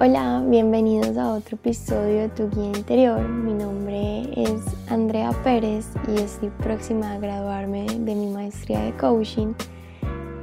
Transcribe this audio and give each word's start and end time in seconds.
Hola, 0.00 0.44
bienvenidos 0.44 1.16
a 1.16 1.34
otro 1.34 1.54
episodio 1.54 2.22
de 2.22 2.28
Tu 2.30 2.50
Guía 2.50 2.66
Interior. 2.76 3.28
Mi 3.28 3.54
nombre 3.54 4.28
es 4.34 4.60
Andrea 4.88 5.30
Pérez 5.44 5.86
y 6.08 6.20
estoy 6.20 6.50
próxima 6.50 7.12
a 7.12 7.18
graduarme 7.20 7.86
de 7.86 8.14
mi 8.16 8.26
maestría 8.26 8.80
de 8.80 8.96
coaching. 8.96 9.54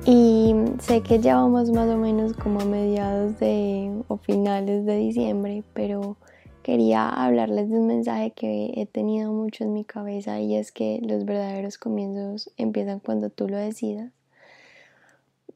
Y 0.06 0.56
sé 0.80 1.02
que 1.02 1.20
ya 1.20 1.36
vamos 1.36 1.70
más 1.70 1.90
o 1.90 1.98
menos 1.98 2.32
como 2.32 2.62
a 2.62 2.66
mediados 2.66 3.40
de 3.40 3.92
o 4.08 4.16
finales 4.16 4.86
de 4.86 4.96
diciembre, 4.96 5.66
pero 5.74 6.16
quería 6.64 7.10
hablarles 7.10 7.70
de 7.70 7.78
un 7.78 7.88
mensaje 7.88 8.32
que 8.32 8.72
he 8.78 8.86
tenido 8.86 9.34
mucho 9.34 9.66
en 9.66 9.74
mi 9.74 9.84
cabeza 9.84 10.40
y 10.40 10.56
es 10.56 10.72
que 10.72 11.02
los 11.04 11.26
verdaderos 11.26 11.78
comienzos 11.78 12.50
empiezan 12.56 13.02
cuando 13.02 13.30
tú 13.30 13.50
lo 13.50 13.58
decidas. 13.58 14.14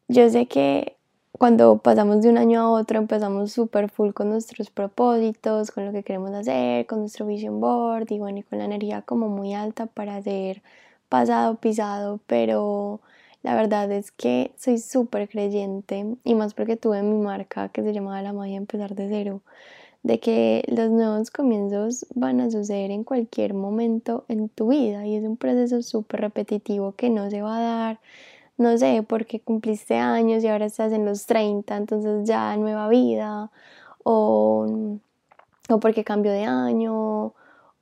Yo 0.10 0.30
sé 0.30 0.48
que 0.48 0.95
cuando 1.38 1.78
pasamos 1.80 2.22
de 2.22 2.30
un 2.30 2.38
año 2.38 2.62
a 2.62 2.70
otro 2.70 2.98
empezamos 2.98 3.52
súper 3.52 3.90
full 3.90 4.12
con 4.12 4.30
nuestros 4.30 4.70
propósitos, 4.70 5.72
con 5.72 5.86
lo 5.86 5.92
que 5.92 6.04
queremos 6.04 6.32
hacer, 6.32 6.86
con 6.86 7.00
nuestro 7.00 7.26
vision 7.26 7.60
board 7.60 8.12
y 8.12 8.20
bueno, 8.20 8.40
y 8.40 8.44
con 8.44 8.60
la 8.60 8.66
energía 8.66 9.02
como 9.02 9.28
muy 9.28 9.54
alta 9.54 9.86
para 9.86 10.16
hacer 10.16 10.62
pasado 11.10 11.56
pisado, 11.56 12.20
pero 12.28 13.02
la 13.44 13.56
verdad 13.56 13.92
es 13.92 14.12
que 14.12 14.52
soy 14.58 14.78
súper 14.80 15.30
creyente 15.30 16.16
y 16.24 16.36
más 16.36 16.54
porque 16.54 16.78
tuve 16.78 17.04
mi 17.04 17.18
marca 17.18 17.70
que 17.70 17.84
se 17.84 17.94
llamaba 17.94 18.22
La 18.22 18.34
Magia 18.34 18.58
Empezar 18.58 18.96
de 18.96 19.10
Cero, 19.10 19.42
de 20.04 20.20
que 20.20 20.64
los 20.68 20.90
nuevos 20.90 21.32
comienzos 21.32 22.06
van 22.16 22.40
a 22.40 22.50
suceder 22.50 22.92
en 22.92 23.04
cualquier 23.04 23.54
momento 23.54 24.26
en 24.30 24.50
tu 24.50 24.70
vida 24.70 25.06
y 25.06 25.16
es 25.16 25.24
un 25.24 25.38
proceso 25.38 25.82
súper 25.82 26.22
repetitivo 26.22 26.94
que 26.94 27.10
no 27.10 27.30
se 27.30 27.42
va 27.42 27.58
a 27.58 27.62
dar 27.62 28.00
no 28.58 28.78
sé, 28.78 29.04
porque 29.08 29.42
cumpliste 29.42 29.96
años 29.98 30.44
y 30.44 30.48
ahora 30.48 30.66
estás 30.66 30.92
en 30.94 31.06
los 31.06 31.26
30, 31.26 31.76
entonces 31.78 32.28
ya 32.28 32.56
nueva 32.58 32.88
vida, 32.90 33.52
o, 34.04 35.00
o 35.70 35.80
porque 35.80 36.04
cambió 36.04 36.32
de 36.32 36.46
año, 36.46 37.34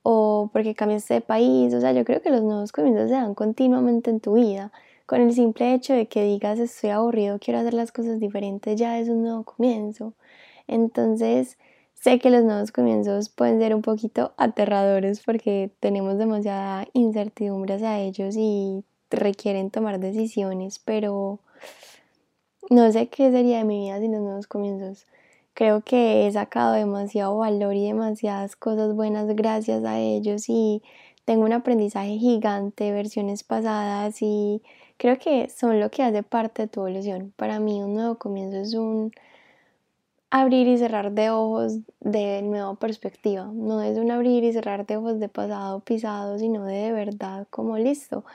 o 0.04 0.50
porque 0.54 0.76
cambiaste 0.76 1.16
de 1.16 1.22
país, 1.22 1.74
o 1.74 1.82
sea, 1.82 1.94
yo 1.94 2.06
creo 2.06 2.22
que 2.22 2.30
los 2.30 2.44
nuevos 2.44 2.72
comienzos 2.72 3.10
se 3.10 3.16
dan 3.16 3.36
continuamente 3.36 4.10
en 4.12 4.20
tu 4.20 4.34
vida. 4.34 4.72
Con 5.06 5.22
el 5.22 5.34
simple 5.34 5.74
hecho 5.74 5.94
de 5.94 6.08
que 6.08 6.24
digas 6.24 6.60
estoy 6.60 6.92
aburrido, 6.92 7.40
quiero 7.40 7.60
hacer 7.60 7.74
las 7.74 7.92
cosas 7.92 8.20
diferentes, 8.20 8.76
ya 8.80 9.00
es 9.00 9.10
un 9.10 9.24
nuevo 9.24 9.44
comienzo. 9.44 10.14
Entonces, 10.68 11.58
sé 11.94 12.20
que 12.20 12.30
los 12.32 12.44
nuevos 12.44 12.72
comienzos 12.72 13.30
pueden 13.30 13.60
ser 13.60 13.76
un 13.76 13.82
poquito 13.82 14.34
aterradores 14.38 15.22
porque 15.24 15.72
tenemos 15.80 16.18
demasiada 16.18 16.88
incertidumbre 16.94 17.76
hacia 17.76 18.00
ellos 18.00 18.36
y 18.38 18.84
requieren 19.16 19.72
tomar 19.72 20.00
decisiones, 20.00 20.80
pero 20.80 21.40
no 22.70 22.92
sé 22.92 23.08
qué 23.08 23.32
sería 23.32 23.60
de 23.60 23.64
mi 23.66 23.86
vida 23.86 24.00
sin 24.00 24.12
los 24.12 24.22
nuevos 24.22 24.48
comienzos. 24.48 25.06
Creo 25.54 25.82
que 25.82 26.26
he 26.26 26.32
sacado 26.32 26.74
demasiado 26.74 27.38
valor 27.38 27.76
y 27.76 27.86
demasiadas 27.86 28.56
cosas 28.56 28.96
buenas 28.96 29.28
gracias 29.28 29.84
a 29.86 30.00
ellos 30.00 30.46
y 30.48 30.82
tengo 31.26 31.46
un 31.46 31.54
aprendizaje 31.54 32.18
gigante, 32.18 32.92
versiones 32.92 33.44
pasadas 33.44 34.22
y 34.22 34.62
creo 34.98 35.20
que 35.20 35.50
son 35.50 35.80
lo 35.80 35.92
que 35.92 36.04
hace 36.04 36.24
parte 36.24 36.64
de 36.64 36.68
tu 36.68 36.82
evolución. 36.82 37.34
Para 37.36 37.60
mí 37.60 37.82
un 37.84 37.94
nuevo 37.94 38.18
comienzo 38.18 38.58
es 38.58 38.74
un 38.74 39.12
abrir 40.32 40.68
y 40.68 40.78
cerrar 40.80 41.12
de 41.12 41.30
ojos 41.30 41.78
de 42.00 42.42
nueva 42.42 42.74
perspectiva. 42.76 43.46
No 43.54 43.82
es 43.84 44.00
un 44.00 44.10
abrir 44.10 44.44
y 44.44 44.54
cerrar 44.54 44.88
de 44.88 44.98
ojos 44.98 45.20
de 45.20 45.30
pasado 45.30 45.82
pisado, 45.82 46.40
sino 46.40 46.66
de 46.66 46.78
de 46.78 46.92
verdad 46.92 47.48
como 47.52 47.78
listo 47.78 48.26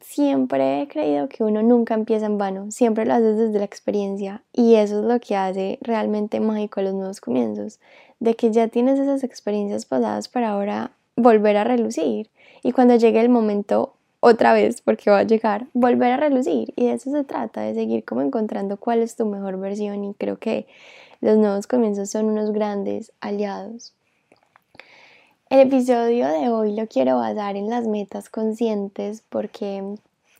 siempre 0.00 0.82
he 0.82 0.88
creído 0.88 1.28
que 1.28 1.44
uno 1.44 1.62
nunca 1.62 1.94
empieza 1.94 2.26
en 2.26 2.38
vano, 2.38 2.70
siempre 2.70 3.06
lo 3.06 3.14
haces 3.14 3.36
desde 3.38 3.58
la 3.58 3.64
experiencia 3.64 4.42
y 4.52 4.74
eso 4.74 5.00
es 5.00 5.04
lo 5.04 5.20
que 5.20 5.36
hace 5.36 5.78
realmente 5.80 6.40
mágico 6.40 6.82
los 6.82 6.94
nuevos 6.94 7.20
comienzos, 7.20 7.80
de 8.20 8.34
que 8.34 8.50
ya 8.50 8.68
tienes 8.68 8.98
esas 8.98 9.24
experiencias 9.24 9.86
pasadas 9.86 10.28
para 10.28 10.50
ahora 10.50 10.92
volver 11.16 11.56
a 11.56 11.64
relucir 11.64 12.30
y 12.62 12.72
cuando 12.72 12.96
llegue 12.96 13.20
el 13.20 13.28
momento 13.28 13.94
otra 14.20 14.54
vez, 14.54 14.80
porque 14.80 15.10
va 15.10 15.18
a 15.18 15.24
llegar, 15.24 15.66
volver 15.74 16.12
a 16.12 16.16
relucir 16.16 16.72
y 16.76 16.86
de 16.86 16.94
eso 16.94 17.10
se 17.10 17.24
trata, 17.24 17.60
de 17.60 17.74
seguir 17.74 18.04
como 18.04 18.22
encontrando 18.22 18.78
cuál 18.78 19.00
es 19.00 19.16
tu 19.16 19.26
mejor 19.26 19.58
versión 19.58 20.02
y 20.04 20.14
creo 20.14 20.38
que 20.38 20.66
los 21.20 21.36
nuevos 21.36 21.66
comienzos 21.66 22.10
son 22.10 22.26
unos 22.26 22.52
grandes 22.52 23.12
aliados. 23.20 23.94
El 25.50 25.60
episodio 25.60 26.26
de 26.26 26.48
hoy 26.48 26.74
lo 26.74 26.86
quiero 26.86 27.18
basar 27.18 27.56
en 27.56 27.68
las 27.68 27.86
metas 27.86 28.30
conscientes 28.30 29.22
porque 29.28 29.76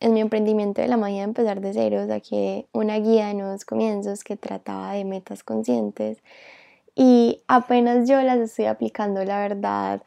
en 0.00 0.14
mi 0.14 0.20
emprendimiento 0.22 0.80
de 0.80 0.88
la 0.88 0.96
magia 0.96 1.18
de 1.18 1.24
empezar 1.24 1.60
de 1.60 1.74
cero 1.74 2.06
saqué 2.08 2.66
una 2.72 2.98
guía 2.98 3.26
de 3.26 3.34
nuevos 3.34 3.66
comienzos 3.66 4.24
que 4.24 4.36
trataba 4.36 4.94
de 4.94 5.04
metas 5.04 5.44
conscientes 5.44 6.22
y 6.96 7.42
apenas 7.48 8.08
yo 8.08 8.22
las 8.22 8.38
estoy 8.38 8.64
aplicando, 8.64 9.22
la 9.24 9.40
verdad. 9.40 10.02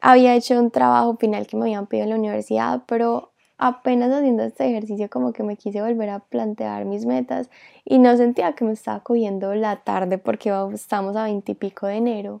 Había 0.00 0.36
hecho 0.36 0.56
un 0.58 0.70
trabajo 0.70 1.16
final 1.16 1.48
que 1.48 1.56
me 1.56 1.64
habían 1.64 1.88
pedido 1.88 2.04
en 2.04 2.10
la 2.10 2.16
universidad, 2.16 2.82
pero 2.86 3.32
apenas 3.58 4.12
haciendo 4.12 4.44
este 4.44 4.68
ejercicio 4.68 5.10
como 5.10 5.32
que 5.32 5.42
me 5.42 5.56
quise 5.56 5.82
volver 5.82 6.10
a 6.10 6.20
plantear 6.20 6.84
mis 6.84 7.06
metas 7.06 7.50
y 7.84 7.98
no 7.98 8.16
sentía 8.16 8.52
que 8.52 8.64
me 8.64 8.72
estaba 8.72 9.00
cogiendo 9.00 9.56
la 9.56 9.82
tarde 9.82 10.16
porque 10.16 10.54
estamos 10.72 11.16
a 11.16 11.24
veintipico 11.24 11.88
de 11.88 11.96
enero. 11.96 12.40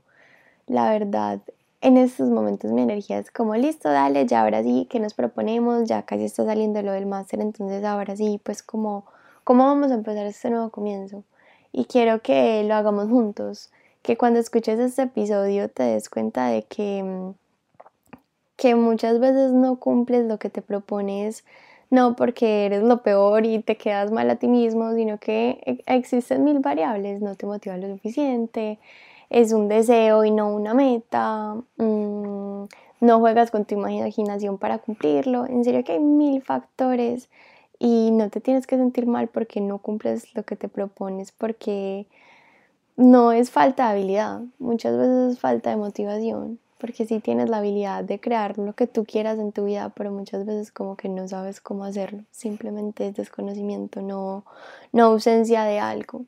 La 0.68 0.90
verdad 0.90 1.40
en 1.80 1.96
estos 1.96 2.28
momentos 2.28 2.72
mi 2.72 2.82
energía 2.82 3.18
es 3.18 3.30
como 3.30 3.54
listo, 3.54 3.88
dale, 3.88 4.26
ya 4.26 4.42
ahora 4.42 4.62
sí, 4.62 4.86
que 4.90 5.00
nos 5.00 5.14
proponemos? 5.14 5.88
Ya 5.88 6.02
casi 6.02 6.24
está 6.24 6.44
saliendo 6.44 6.82
lo 6.82 6.92
del 6.92 7.06
máster, 7.06 7.40
entonces 7.40 7.84
ahora 7.84 8.16
sí, 8.16 8.40
pues 8.42 8.62
como, 8.62 9.04
¿cómo 9.44 9.64
vamos 9.64 9.90
a 9.90 9.94
empezar 9.94 10.26
este 10.26 10.50
nuevo 10.50 10.70
comienzo? 10.70 11.24
Y 11.72 11.84
quiero 11.84 12.20
que 12.22 12.64
lo 12.64 12.74
hagamos 12.74 13.08
juntos, 13.08 13.70
que 14.02 14.16
cuando 14.16 14.40
escuches 14.40 14.78
este 14.80 15.02
episodio 15.02 15.68
te 15.68 15.84
des 15.84 16.08
cuenta 16.08 16.48
de 16.48 16.62
que, 16.64 17.02
mm, 17.02 17.34
que 18.56 18.74
muchas 18.74 19.20
veces 19.20 19.52
no 19.52 19.76
cumples 19.78 20.26
lo 20.26 20.38
que 20.38 20.50
te 20.50 20.62
propones, 20.62 21.44
no 21.90 22.16
porque 22.16 22.66
eres 22.66 22.82
lo 22.82 23.02
peor 23.02 23.46
y 23.46 23.60
te 23.62 23.76
quedas 23.76 24.10
mal 24.10 24.28
a 24.30 24.36
ti 24.36 24.48
mismo, 24.48 24.92
sino 24.94 25.18
que 25.18 25.60
e, 25.64 25.82
existen 25.86 26.44
mil 26.44 26.58
variables, 26.58 27.20
no 27.20 27.34
te 27.36 27.46
motiva 27.46 27.76
lo 27.76 27.88
suficiente, 27.88 28.78
es 29.30 29.52
un 29.52 29.68
deseo 29.68 30.24
y 30.24 30.30
no 30.30 30.52
una 30.54 30.74
meta, 30.74 31.54
mm, 31.76 32.64
no 33.00 33.20
juegas 33.20 33.50
con 33.50 33.64
tu 33.64 33.74
imaginación 33.74 34.58
para 34.58 34.78
cumplirlo, 34.78 35.46
en 35.46 35.64
serio 35.64 35.84
que 35.84 35.92
hay 35.92 36.00
mil 36.00 36.42
factores 36.42 37.28
y 37.78 38.10
no 38.10 38.28
te 38.30 38.40
tienes 38.40 38.66
que 38.66 38.76
sentir 38.76 39.06
mal 39.06 39.28
porque 39.28 39.60
no 39.60 39.78
cumples 39.78 40.34
lo 40.34 40.42
que 40.42 40.56
te 40.56 40.68
propones, 40.68 41.32
porque 41.32 42.06
no 42.96 43.32
es 43.32 43.50
falta 43.50 43.84
de 43.84 43.90
habilidad, 43.92 44.42
muchas 44.58 44.96
veces 44.96 45.32
es 45.32 45.38
falta 45.38 45.70
de 45.70 45.76
motivación, 45.76 46.58
porque 46.78 47.06
sí 47.06 47.20
tienes 47.20 47.48
la 47.48 47.58
habilidad 47.58 48.02
de 48.02 48.18
crear 48.18 48.58
lo 48.58 48.72
que 48.72 48.88
tú 48.88 49.04
quieras 49.04 49.38
en 49.38 49.52
tu 49.52 49.66
vida, 49.66 49.92
pero 49.94 50.10
muchas 50.10 50.44
veces 50.44 50.72
como 50.72 50.96
que 50.96 51.08
no 51.08 51.28
sabes 51.28 51.60
cómo 51.60 51.84
hacerlo, 51.84 52.24
simplemente 52.32 53.06
es 53.08 53.14
desconocimiento, 53.14 54.02
no, 54.02 54.44
no 54.92 55.04
ausencia 55.04 55.62
de 55.64 55.78
algo. 55.78 56.24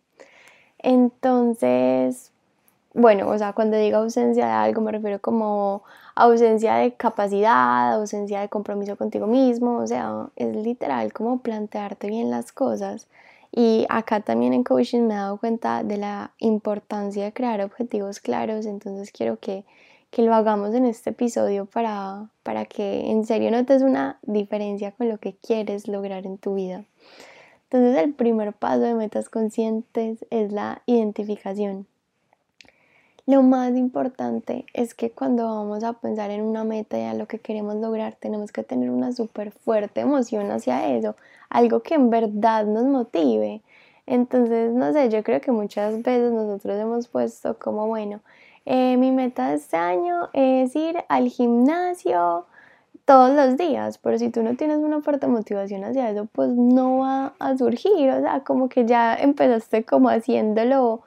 Entonces, 0.79 2.31
bueno, 2.93 3.29
o 3.29 3.39
sea, 3.39 3.53
cuando 3.53 3.77
digo 3.77 3.99
ausencia 3.99 4.47
de 4.47 4.53
algo 4.53 4.81
me 4.81 4.93
refiero 4.93 5.21
como 5.21 5.85
ausencia 6.17 6.75
de 6.77 6.95
capacidad, 6.95 7.95
ausencia 7.95 8.41
de 8.41 8.49
compromiso 8.49 8.97
contigo 8.97 9.27
mismo, 9.27 9.79
o 9.79 9.87
sea, 9.87 10.29
es 10.37 10.55
literal 10.57 11.13
como 11.13 11.41
plantearte 11.41 12.09
bien 12.09 12.31
las 12.31 12.53
cosas. 12.53 13.09
Y 13.53 13.87
acá 13.89 14.21
también 14.21 14.53
en 14.53 14.65
coaching 14.65 15.03
me 15.03 15.15
he 15.15 15.17
dado 15.17 15.39
cuenta 15.39 15.83
de 15.83 15.97
la 15.99 16.33
importancia 16.39 17.25
de 17.25 17.33
crear 17.33 17.61
objetivos 17.61 18.21
claros, 18.21 18.67
entonces 18.67 19.13
quiero 19.13 19.39
que, 19.39 19.65
que 20.11 20.23
lo 20.23 20.35
hagamos 20.35 20.75
en 20.75 20.87
este 20.87 21.11
episodio 21.11 21.67
para, 21.67 22.29
para 22.43 22.65
que 22.65 23.11
en 23.11 23.25
serio 23.25 23.51
notes 23.51 23.83
una 23.83 24.19
diferencia 24.23 24.93
con 24.93 25.09
lo 25.09 25.19
que 25.19 25.35
quieres 25.35 25.89
lograr 25.89 26.27
en 26.27 26.39
tu 26.39 26.55
vida. 26.55 26.85
Entonces 27.71 28.03
el 28.03 28.15
primer 28.15 28.53
paso 28.53 28.81
de 28.81 28.95
metas 28.95 29.29
conscientes 29.29 30.27
es 30.31 30.53
la 30.53 30.83
identificación. 30.87 31.87
Lo 33.27 33.43
más 33.43 33.77
importante 33.77 34.65
es 34.73 34.95
que 34.95 35.11
cuando 35.11 35.45
vamos 35.45 35.85
a 35.85 35.93
pensar 35.93 36.31
en 36.31 36.43
una 36.43 36.65
meta 36.65 36.99
y 36.99 37.05
a 37.05 37.15
lo 37.15 37.27
que 37.27 37.39
queremos 37.39 37.77
lograr, 37.77 38.17
tenemos 38.19 38.51
que 38.51 38.63
tener 38.63 38.91
una 38.91 39.13
súper 39.13 39.53
fuerte 39.53 40.01
emoción 40.01 40.51
hacia 40.51 40.95
eso, 40.97 41.17
algo 41.49 41.83
que 41.83 41.95
en 41.95 42.11
verdad 42.11 42.67
nos 42.67 42.85
motive. 42.85 43.63
Entonces, 44.07 44.73
no 44.73 44.93
sé, 44.93 45.09
yo 45.11 45.23
creo 45.23 45.41
que 45.41 45.53
muchas 45.53 46.03
veces 46.03 46.33
nosotros 46.33 46.79
hemos 46.81 47.09
puesto 47.09 47.59
como, 47.59 47.87
bueno, 47.87 48.21
eh, 48.67 48.97
mi 48.97 49.13
meta 49.13 49.51
de 49.51 49.57
este 49.57 49.77
año 49.77 50.29
es 50.33 50.75
ir 50.75 50.97
al 51.09 51.29
gimnasio 51.29 52.47
todos 53.05 53.31
los 53.35 53.57
días, 53.57 53.99
pero 53.99 54.19
si 54.19 54.31
tú 54.31 54.43
no 54.43 54.57
tienes 54.57 54.79
una 54.79 55.01
fuerte 55.01 55.27
motivación 55.27 55.85
hacia 55.85 56.11
eso, 56.11 56.27
pues 56.33 56.51
no 56.51 56.99
va 56.99 57.35
a 57.39 57.57
surgir, 57.57 58.11
o 58.11 58.21
sea, 58.21 58.41
como 58.45 58.69
que 58.69 58.87
ya 58.87 59.15
empezaste 59.15 59.85
como 59.85 60.09
haciéndolo 60.09 61.03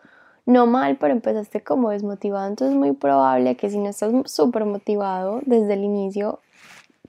no 0.45 0.65
mal, 0.67 0.97
pero 0.97 1.13
empezaste 1.13 1.61
como 1.61 1.91
desmotivado, 1.91 2.47
entonces 2.47 2.73
es 2.73 2.79
muy 2.79 2.91
probable 2.91 3.55
que 3.55 3.69
si 3.69 3.77
no 3.77 3.89
estás 3.89 4.11
súper 4.25 4.65
motivado 4.65 5.41
desde 5.45 5.73
el 5.73 5.83
inicio, 5.83 6.39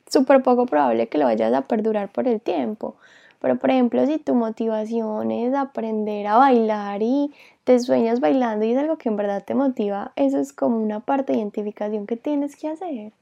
súper 0.08 0.42
poco 0.42 0.66
probable 0.66 1.08
que 1.08 1.18
lo 1.18 1.24
vayas 1.24 1.52
a 1.52 1.62
perdurar 1.62 2.10
por 2.10 2.28
el 2.28 2.40
tiempo, 2.40 2.96
Pero 3.40 3.56
por 3.58 3.70
ejemplo, 3.70 4.06
si 4.06 4.18
tu 4.18 4.34
motivación 4.34 5.30
es 5.30 5.54
aprender 5.54 6.26
a 6.26 6.36
bailar 6.38 7.02
y 7.02 7.30
te 7.64 7.78
sueñas 7.78 8.20
bailando 8.20 8.64
y 8.64 8.72
es 8.72 8.78
algo 8.78 8.96
que 8.96 9.10
en 9.10 9.16
verdad 9.16 9.44
te 9.44 9.54
motiva, 9.54 10.12
eso 10.16 10.38
es 10.38 10.52
como 10.54 10.78
una 10.78 11.00
parte 11.00 11.32
de 11.32 11.38
identificación 11.38 12.06
que 12.06 12.16
tienes 12.16 12.56
que 12.56 12.68
hacer. 12.68 13.12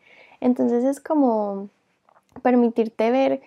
Entonces 0.40 0.84
es 0.84 1.00
como 1.00 1.68
permitirte 2.42 3.10
ver 3.10 3.42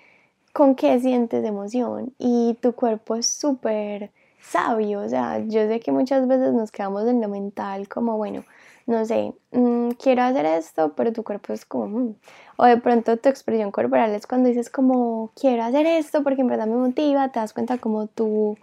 con 0.53 0.75
qué 0.75 0.99
sientes 0.99 1.45
emoción 1.45 2.13
y 2.17 2.55
tu 2.61 2.73
cuerpo 2.73 3.15
es 3.15 3.27
súper 3.27 4.11
sabio, 4.49 5.01
o 5.01 5.09
sea, 5.09 5.39
yo 5.39 5.67
sé 5.67 5.79
que 5.79 5.91
muchas 5.91 6.27
veces 6.27 6.53
nos 6.53 6.71
quedamos 6.71 7.07
en 7.07 7.21
lo 7.21 7.27
mental 7.27 7.87
como, 7.87 8.17
bueno, 8.17 8.43
no 8.85 9.05
sé, 9.05 9.33
mm, 9.51 9.91
quiero 9.91 10.23
hacer 10.23 10.45
esto, 10.45 10.93
pero 10.95 11.11
tu 11.11 11.23
cuerpo 11.23 11.53
es 11.53 11.65
como, 11.65 11.87
mm". 11.87 12.15
o 12.57 12.65
de 12.65 12.77
pronto 12.77 13.17
tu 13.17 13.29
expresión 13.29 13.71
corporal 13.71 14.11
es 14.13 14.27
cuando 14.27 14.49
dices 14.49 14.69
como, 14.69 15.31
quiero 15.35 15.63
hacer 15.63 15.85
esto 15.85 16.23
porque 16.23 16.41
en 16.41 16.47
verdad 16.47 16.67
me 16.67 16.75
motiva, 16.75 17.29
te 17.31 17.39
das 17.39 17.53
cuenta 17.53 17.77
como 17.79 18.07
tu, 18.07 18.57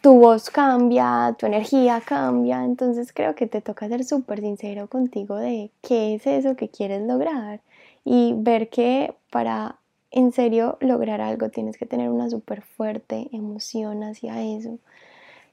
tu 0.00 0.14
voz 0.18 0.50
cambia, 0.50 1.34
tu 1.38 1.46
energía 1.46 2.00
cambia, 2.00 2.64
entonces 2.64 3.12
creo 3.12 3.34
que 3.34 3.46
te 3.46 3.60
toca 3.60 3.88
ser 3.88 4.04
súper 4.04 4.40
sincero 4.40 4.88
contigo 4.88 5.36
de 5.36 5.70
qué 5.82 6.14
es 6.14 6.26
eso 6.26 6.56
que 6.56 6.68
quieres 6.68 7.02
lograr 7.02 7.60
y 8.04 8.34
ver 8.36 8.68
que 8.70 9.14
para 9.30 9.78
en 10.16 10.32
serio 10.32 10.78
lograr 10.80 11.20
algo 11.20 11.50
tienes 11.50 11.76
que 11.76 11.86
tener 11.86 12.10
una 12.10 12.28
súper 12.30 12.62
fuerte 12.62 13.28
emoción 13.32 14.02
hacia 14.02 14.42
eso, 14.42 14.78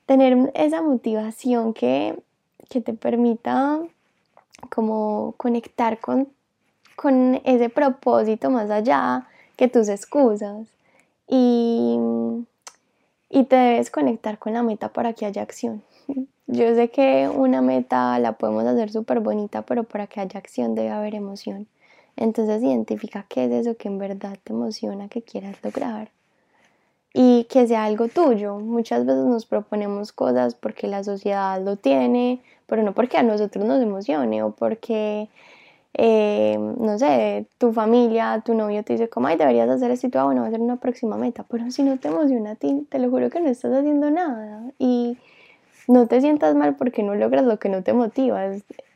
tener 0.05 0.51
esa 0.55 0.81
motivación 0.81 1.73
que 1.73 2.15
que 2.69 2.81
te 2.81 2.93
permita 2.93 3.81
como 4.69 5.35
conectar 5.37 5.99
con, 5.99 6.27
con 6.95 7.41
ese 7.45 7.69
propósito 7.69 8.49
más 8.49 8.69
allá 8.69 9.27
que 9.55 9.67
tus 9.67 9.89
excusas 9.89 10.67
y, 11.27 11.97
y 13.29 13.43
te 13.43 13.55
debes 13.55 13.91
conectar 13.91 14.39
con 14.39 14.53
la 14.53 14.63
meta 14.63 14.89
para 14.89 15.13
que 15.13 15.25
haya 15.25 15.41
acción. 15.41 15.83
Yo 16.47 16.75
sé 16.75 16.89
que 16.89 17.29
una 17.29 17.61
meta 17.61 18.17
la 18.19 18.33
podemos 18.33 18.65
hacer 18.65 18.91
súper 18.91 19.19
bonita, 19.19 19.61
pero 19.61 19.83
para 19.83 20.07
que 20.07 20.19
haya 20.19 20.39
acción 20.39 20.75
debe 20.75 20.89
haber 20.89 21.15
emoción. 21.15 21.67
Entonces 22.15 22.61
identifica 22.61 23.25
qué 23.27 23.45
es 23.45 23.51
eso 23.51 23.75
que 23.75 23.87
en 23.87 23.97
verdad 23.97 24.37
te 24.43 24.53
emociona, 24.53 25.07
que 25.09 25.21
quieras 25.21 25.57
lograr 25.63 26.11
y 27.13 27.45
que 27.45 27.67
sea 27.67 27.85
algo 27.85 28.07
tuyo. 28.07 28.59
Muchas 28.59 29.05
veces 29.05 29.25
nos 29.25 29.45
proponemos 29.45 30.11
cosas 30.11 30.55
porque 30.55 30.87
la 30.87 31.03
sociedad 31.03 31.61
lo 31.61 31.77
tiene, 31.77 32.41
pero 32.65 32.83
no 32.83 32.93
porque 32.93 33.17
a 33.17 33.23
nosotros 33.23 33.65
nos 33.65 33.81
emocione 33.81 34.41
o 34.43 34.51
porque, 34.51 35.29
eh, 35.93 36.57
no 36.57 36.97
sé, 36.97 37.45
tu 37.59 37.71
familia, 37.71 38.41
tu 38.43 38.55
novio 38.55 38.83
te 38.83 38.93
dice 38.93 39.09
como, 39.09 39.27
ay, 39.27 39.37
deberías 39.37 39.69
hacer 39.69 39.91
esto 39.91 40.07
y 40.07 40.09
tú, 40.09 40.17
ah, 40.19 40.25
bueno, 40.25 40.41
va 40.41 40.47
a 40.47 40.51
ser 40.51 40.61
una 40.61 40.77
próxima 40.77 41.17
meta. 41.17 41.45
Pero 41.47 41.69
si 41.71 41.83
no 41.83 41.99
te 41.99 42.07
emociona 42.07 42.51
a 42.51 42.55
ti, 42.55 42.87
te 42.89 42.99
lo 42.99 43.09
juro 43.09 43.29
que 43.29 43.39
no 43.41 43.49
estás 43.49 43.73
haciendo 43.73 44.09
nada. 44.09 44.71
Y 44.79 45.17
no 45.87 46.07
te 46.07 46.21
sientas 46.21 46.55
mal 46.55 46.75
porque 46.75 47.03
no 47.03 47.15
logras 47.15 47.43
lo 47.43 47.59
que 47.59 47.69
no 47.69 47.83
te 47.83 47.93
motiva. 47.93 48.43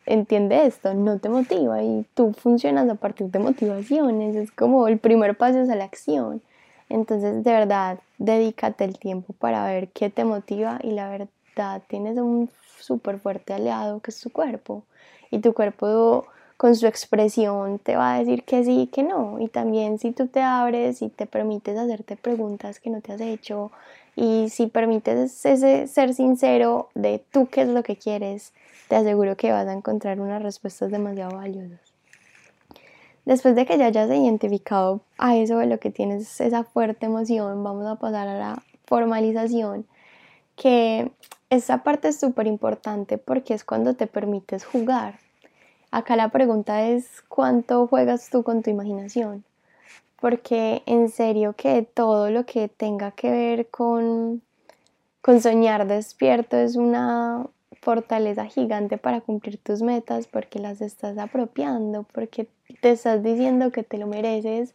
Entiende 0.06 0.66
esto, 0.66 0.94
no 0.94 1.19
te 1.19 1.30
motiva 1.30 1.84
y 1.84 2.06
tú 2.13 2.34
funcionas 2.34 2.89
a 2.89 2.95
partir 2.95 3.28
de 3.28 3.39
motivaciones. 3.39 4.36
Es 4.36 4.51
como 4.51 4.88
el 4.88 5.00
primer 5.00 5.38
paso 5.38 5.60
es 5.60 5.69
a 5.69 5.75
la 5.75 5.84
acción. 5.84 6.42
Entonces, 6.89 7.44
de 7.44 7.51
verdad, 7.51 8.00
dedícate 8.18 8.86
el 8.86 8.98
tiempo 8.98 9.34
para 9.34 9.66
ver 9.66 9.89
qué 9.89 10.10
te 10.10 10.24
motiva 10.24 10.80
y 10.81 10.92
la 10.92 11.10
verdad, 11.10 11.81
tienes 11.88 12.18
un 12.18 12.50
súper 12.80 13.19
fuerte 13.19 13.54
aliado 13.54 14.00
que 14.00 14.12
es 14.12 14.22
tu 14.22 14.30
cuerpo. 14.31 14.84
Y 15.30 15.39
tu 15.39 15.54
cuerpo 15.54 16.25
con 16.56 16.75
su 16.75 16.88
expresión 16.88 17.80
te 17.80 17.95
va 17.95 18.16
a 18.16 18.19
decir 18.19 18.44
que 18.44 18.63
sí 18.63 18.81
y 18.81 18.88
que 18.88 19.04
no. 19.04 19.39
Y 19.39 19.50
también 19.50 20.00
si 20.00 20.12
tú 20.12 20.28
te 20.28 20.42
abres 20.42 21.01
y 21.01 21.10
te 21.10 21.25
permites 21.25 21.78
hacerte 21.78 22.16
preguntas 22.16 22.80
que 22.80 22.89
no 22.89 23.01
te 23.01 23.13
has 23.13 23.22
hecho 23.22 23.72
y 24.18 24.50
si 24.50 24.66
permites 24.66 25.46
ese 25.46 25.86
ser 25.86 26.16
sincero 26.16 26.90
de 26.96 27.24
tú 27.31 27.50
qué 27.52 27.62
es 27.62 27.68
lo 27.68 27.84
que 27.84 27.98
quieres, 27.98 28.52
te 28.88 28.96
aseguro 28.96 29.38
que 29.38 29.52
vas 29.52 29.68
a 29.68 29.74
encontrar 29.74 30.19
unas 30.19 30.42
respuestas 30.42 30.90
demasiado 30.90 31.38
valiosas. 31.38 31.80
Después 33.25 33.56
de 33.56 33.68
que 33.68 33.78
ya 33.78 33.86
hayas 33.86 34.10
identificado 34.10 35.02
a 35.19 35.36
eso 35.38 35.60
de 35.60 35.68
lo 35.68 35.80
que 35.80 35.92
tienes 35.92 36.42
esa 36.42 36.64
fuerte 36.64 37.06
emoción, 37.06 37.64
vamos 37.64 37.86
a 37.86 37.98
pasar 37.98 38.28
a 38.28 38.40
la 38.40 38.64
formalización, 38.86 39.86
que 40.56 41.12
esa 41.52 41.84
parte 41.84 42.08
es 42.08 42.20
súper 42.20 42.48
importante 42.48 43.20
porque 43.20 43.54
es 43.54 43.63
cuando 43.63 43.94
te 43.94 44.08
permites 44.08 44.66
jugar. 44.66 45.20
Acá 45.92 46.16
la 46.16 46.30
pregunta 46.30 46.88
es 46.88 47.22
cuánto 47.28 47.86
juegas 47.86 48.31
tú 48.31 48.42
con 48.42 48.63
tu 48.63 48.72
imaginación, 48.72 49.44
porque 50.19 50.84
en 50.86 51.10
serio 51.10 51.54
que 51.54 51.84
todo 51.84 52.30
lo 52.30 52.46
que 52.46 52.68
tenga 52.68 53.12
que 53.12 53.31
ver 53.31 53.68
con, 53.69 54.42
con 55.22 55.42
soñar 55.42 55.88
despierto 55.88 56.58
es 56.58 56.75
una 56.75 57.46
fortaleza 57.81 58.46
gigante 58.46 58.98
para 58.98 59.22
cumplir 59.22 59.58
tus 59.58 59.81
metas 59.81 60.28
porque 60.28 60.60
las 60.60 60.81
estás 60.81 61.18
apropiando, 61.18 62.04
porque 62.12 62.48
te 62.81 62.92
estás 62.92 63.24
diciendo 63.24 63.72
que 63.72 63.84
te 63.84 63.98
lo 63.98 64.08
mereces 64.08 64.74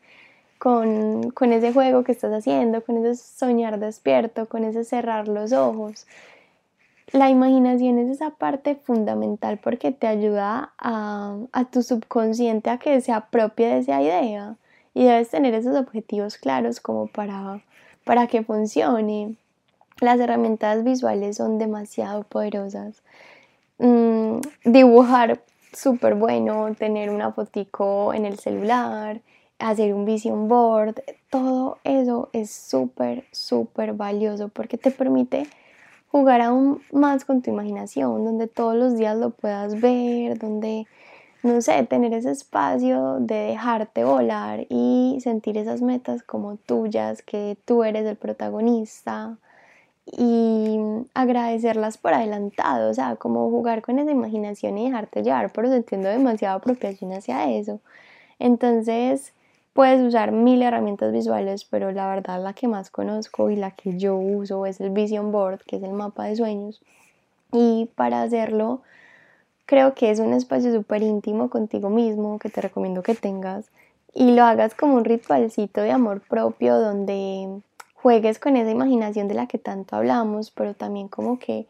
con, 0.59 1.31
con 1.33 1.53
ese 1.53 1.73
juego 1.73 2.05
que 2.05 2.12
estás 2.12 2.33
haciendo, 2.33 2.85
con 2.85 3.05
ese 3.05 3.23
soñar 3.23 3.81
despierto, 3.81 4.47
con 4.47 4.65
ese 4.65 4.85
cerrar 4.85 5.27
los 5.27 5.53
ojos. 5.53 6.06
La 7.11 7.29
imaginación 7.29 7.99
es 7.99 8.09
esa 8.09 8.31
parte 8.31 8.77
fundamental 8.77 9.59
porque 9.59 9.91
te 9.91 10.06
ayuda 10.06 10.73
a, 10.79 11.37
a, 11.53 11.65
tu 11.65 11.83
subconsciente 11.83 12.71
a 12.71 12.79
que 12.79 13.00
se 13.00 13.12
apropie 13.12 13.67
de 13.67 13.79
esa 13.79 14.00
idea 14.00 14.56
y 14.94 15.05
debes 15.05 15.31
tener 15.31 15.55
esos 15.55 15.77
objetivos 15.77 16.37
claros 16.37 16.81
como 16.81 17.06
para, 17.06 17.62
para 18.05 18.27
que 18.27 18.43
funcione. 18.43 19.37
Las 20.00 20.21
herramientas 20.21 20.85
visuales 20.85 21.37
son 21.37 21.59
demasiado 21.59 22.25
poderosas. 22.25 23.03
Mm, 23.79 24.41
dibujar 24.65 25.43
súper 25.73 26.15
bueno, 26.15 26.75
tener 26.75 27.11
una 27.11 27.33
fotico 27.33 28.12
en 28.15 28.27
el 28.27 28.39
celular, 28.39 29.21
hacer 29.59 29.94
un 29.94 30.05
vision 30.05 30.49
board, 30.49 31.03
todo 31.31 31.79
eso 31.85 32.29
es 32.33 32.50
súper, 32.50 33.25
súper 33.31 33.95
valioso 33.95 34.49
porque 34.49 34.77
te 34.77 34.91
permite 34.91 35.47
jugar 36.09 36.43
aún 36.43 36.83
más 36.93 37.25
con 37.25 37.41
tu 37.41 37.50
imaginación, 37.50 38.25
donde 38.25 38.47
todos 38.47 38.75
los 38.75 38.97
días 38.97 39.17
lo 39.17 39.31
puedas 39.31 39.81
ver, 39.81 40.38
donde, 40.38 40.87
no 41.43 41.61
sé, 41.62 41.83
tener 41.85 42.12
ese 42.15 42.31
espacio 42.31 43.19
de 43.21 43.35
dejarte 43.35 44.05
volar 44.05 44.67
y 44.69 45.19
sentir 45.23 45.59
esas 45.59 45.83
metas 45.83 46.23
como 46.23 46.56
tuyas, 46.56 47.23
que 47.23 47.57
tú 47.64 47.85
eres 47.85 48.07
el 48.07 48.16
protagonista, 48.16 49.37
y 50.07 50.78
agradecerlas 51.14 51.97
por 51.97 52.12
adelantado, 52.14 52.90
o 52.90 52.95
sea, 52.95 53.16
como 53.16 53.49
jugar 53.50 53.83
con 53.83 53.99
esa 53.99 54.11
imaginación 54.11 54.76
y 54.78 54.87
dejarte 54.87 55.23
llevar, 55.23 55.52
pero 55.52 55.73
entiendo 55.73 56.09
demasiada 56.09 56.57
apropiación 56.57 57.12
hacia 57.12 57.50
eso. 57.50 57.81
Entonces, 58.38 59.33
puedes 59.73 60.02
usar 60.02 60.33
mil 60.33 60.62
herramientas 60.62 61.12
visuales, 61.12 61.64
pero 61.64 61.93
la 61.93 62.09
verdad 62.09 62.43
la 62.43 62.52
que 62.52 62.69
más 62.69 62.90
conozco 62.90 63.50
y 63.50 63.57
la 63.57 63.71
que 63.71 63.97
yo 63.97 64.16
uso 64.16 64.66
es 64.66 64.81
el 64.81 64.90
Vision 64.90 65.31
Board, 65.31 65.61
que 65.66 65.76
es 65.76 65.83
el 65.83 65.93
mapa 65.93 66.25
de 66.25 66.37
sueños. 66.37 66.83
Y 67.52 67.88
para 67.95 68.23
hacerlo, 68.23 68.83
creo 69.73 69.95
que 69.95 70.11
es 70.11 70.19
un 70.19 70.35
espacio 70.35 70.71
súper 70.71 71.02
íntimo 71.02 71.49
contigo 71.49 71.88
mismo 71.88 72.38
que 72.38 72.50
te 72.50 72.61
recomiendo 72.61 73.02
que 73.02 73.14
tengas 73.14 73.71
y 74.12 74.33
lo 74.33 74.45
hagas 74.45 74.75
como 74.75 74.97
un 74.97 75.05
ritualcito 75.07 75.81
de 75.81 75.93
amor 75.93 76.21
propio 76.21 76.79
donde 76.79 77.62
juegues 77.95 78.38
con 78.38 78.59
esa 78.59 78.71
imaginación 78.71 79.29
de 79.29 79.35
la 79.35 79.47
que 79.47 79.57
tanto 79.57 79.97
hablamos, 79.97 80.50
pero 80.50 80.75
también 80.75 81.09
como 81.09 81.38
que 81.38 81.67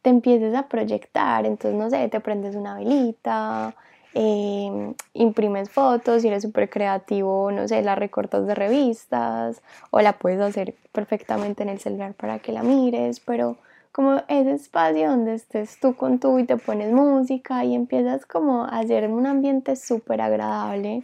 te 0.00 0.10
empieces 0.10 0.54
a 0.54 0.68
proyectar, 0.68 1.44
entonces 1.44 1.76
no 1.76 1.90
sé, 1.90 2.08
te 2.08 2.20
prendes 2.20 2.54
una 2.54 2.76
velita, 2.76 3.74
em, 4.14 4.94
imprimes 5.14 5.70
fotos, 5.70 6.22
si 6.22 6.28
eres 6.28 6.44
súper 6.44 6.70
creativo, 6.70 7.50
no 7.50 7.66
sé, 7.66 7.82
la 7.82 7.96
recortas 7.96 8.46
de 8.46 8.54
revistas 8.54 9.60
o 9.90 10.00
la 10.00 10.12
puedes 10.12 10.40
hacer 10.40 10.76
perfectamente 10.92 11.64
en 11.64 11.70
el 11.70 11.80
celular 11.80 12.14
para 12.14 12.38
que 12.38 12.52
la 12.52 12.62
mires, 12.62 13.18
pero 13.18 13.56
como 13.92 14.22
ese 14.28 14.52
espacio 14.52 15.10
donde 15.10 15.34
estés 15.34 15.78
tú 15.80 15.94
con 15.96 16.18
tú 16.18 16.38
y 16.38 16.44
te 16.44 16.56
pones 16.56 16.92
música 16.92 17.64
y 17.64 17.74
empiezas 17.74 18.26
como 18.26 18.64
a 18.64 18.78
hacer 18.78 19.08
un 19.10 19.26
ambiente 19.26 19.76
súper 19.76 20.20
agradable 20.20 21.02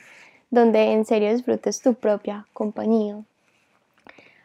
donde 0.50 0.93
en 0.93 1.05
serio 1.05 1.33
disfrutes 1.33 1.83
tu 1.83 1.95
propia 1.95 2.47
compañía. 2.52 3.21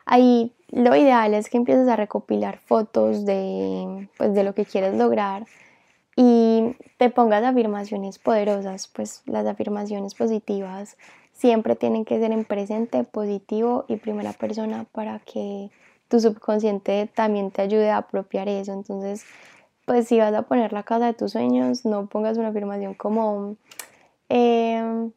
Ahí 0.06 0.52
lo 0.70 0.96
ideal 0.96 1.34
es 1.34 1.50
que 1.50 1.58
empieces 1.58 1.88
a 1.88 1.96
recopilar 1.96 2.58
fotos 2.58 3.26
de, 3.26 4.10
pues, 4.18 4.34
de 4.34 4.44
lo 4.44 4.56
que 4.56 4.66
quieres 4.66 4.96
lograr 4.96 5.46
y 6.16 6.76
te 6.98 7.10
pongas 7.10 7.44
afirmaciones 7.44 8.20
poderosas, 8.20 8.88
pues 8.88 9.22
las 9.26 9.46
afirmaciones 9.46 10.16
positivas 10.16 10.98
siempre 11.34 11.76
tienen 11.76 12.06
que 12.06 12.20
ser 12.20 12.32
en 12.32 12.46
presente, 12.46 13.04
positivo 13.04 13.86
y 13.88 13.98
primera 13.98 14.34
persona 14.34 14.86
para 14.92 15.20
que 15.20 15.70
tu 16.12 16.20
subconsciente 16.20 17.10
también 17.16 17.52
te 17.52 17.62
ayude 17.62 17.90
a 17.90 17.98
apropiar 17.98 18.50
eso. 18.50 18.74
Entonces, 18.74 19.24
pues 19.86 20.08
si 20.08 20.20
vas 20.20 20.34
a 20.34 20.42
poner 20.42 20.74
la 20.74 20.84
casa 20.84 21.06
de 21.06 21.14
tus 21.14 21.32
sueños, 21.32 21.86
no 21.86 22.06
pongas 22.06 22.38
una 22.38 22.50
afirmación 22.50 22.94
como... 22.94 23.56
Eh, 24.30 25.10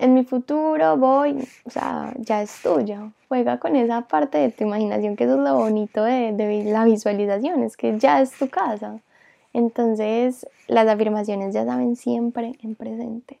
en 0.00 0.14
mi 0.14 0.24
futuro 0.24 0.96
voy, 0.96 1.48
o 1.64 1.70
sea, 1.70 2.14
ya 2.18 2.42
es 2.42 2.62
tuya. 2.62 3.10
Juega 3.28 3.58
con 3.58 3.74
esa 3.74 4.02
parte 4.02 4.38
de 4.38 4.50
tu 4.50 4.64
imaginación, 4.64 5.16
que 5.16 5.24
eso 5.24 5.34
es 5.34 5.40
lo 5.40 5.56
bonito 5.56 6.04
de, 6.04 6.32
de 6.32 6.64
la 6.64 6.84
visualización, 6.84 7.64
es 7.64 7.76
que 7.76 7.98
ya 7.98 8.20
es 8.20 8.30
tu 8.38 8.48
casa. 8.48 9.00
Entonces, 9.52 10.46
las 10.68 10.86
afirmaciones 10.86 11.52
ya 11.52 11.64
saben 11.64 11.96
siempre 11.96 12.52
en 12.62 12.76
presente. 12.76 13.40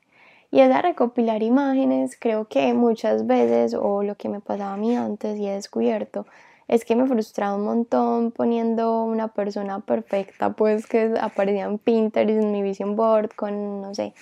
Y 0.50 0.60
esa 0.60 0.82
recopilar 0.82 1.42
imágenes, 1.44 2.16
creo 2.18 2.46
que 2.46 2.74
muchas 2.74 3.26
veces, 3.26 3.74
o 3.74 4.02
lo 4.02 4.16
que 4.16 4.28
me 4.28 4.40
pasaba 4.40 4.74
a 4.74 4.76
mí 4.76 4.96
antes 4.96 5.38
y 5.38 5.46
he 5.46 5.52
descubierto, 5.52 6.26
es 6.68 6.84
que 6.84 6.94
me 6.94 7.06
frustraba 7.06 7.56
un 7.56 7.64
montón 7.64 8.30
poniendo 8.30 9.02
una 9.02 9.28
persona 9.28 9.80
perfecta, 9.80 10.50
pues 10.50 10.86
que 10.86 11.14
aparecía 11.20 11.64
en 11.64 11.78
Pinterest, 11.78 12.42
en 12.42 12.52
mi 12.52 12.62
vision 12.62 12.94
board, 12.94 13.30
con, 13.34 13.80
no 13.80 13.94
sé, 13.94 14.12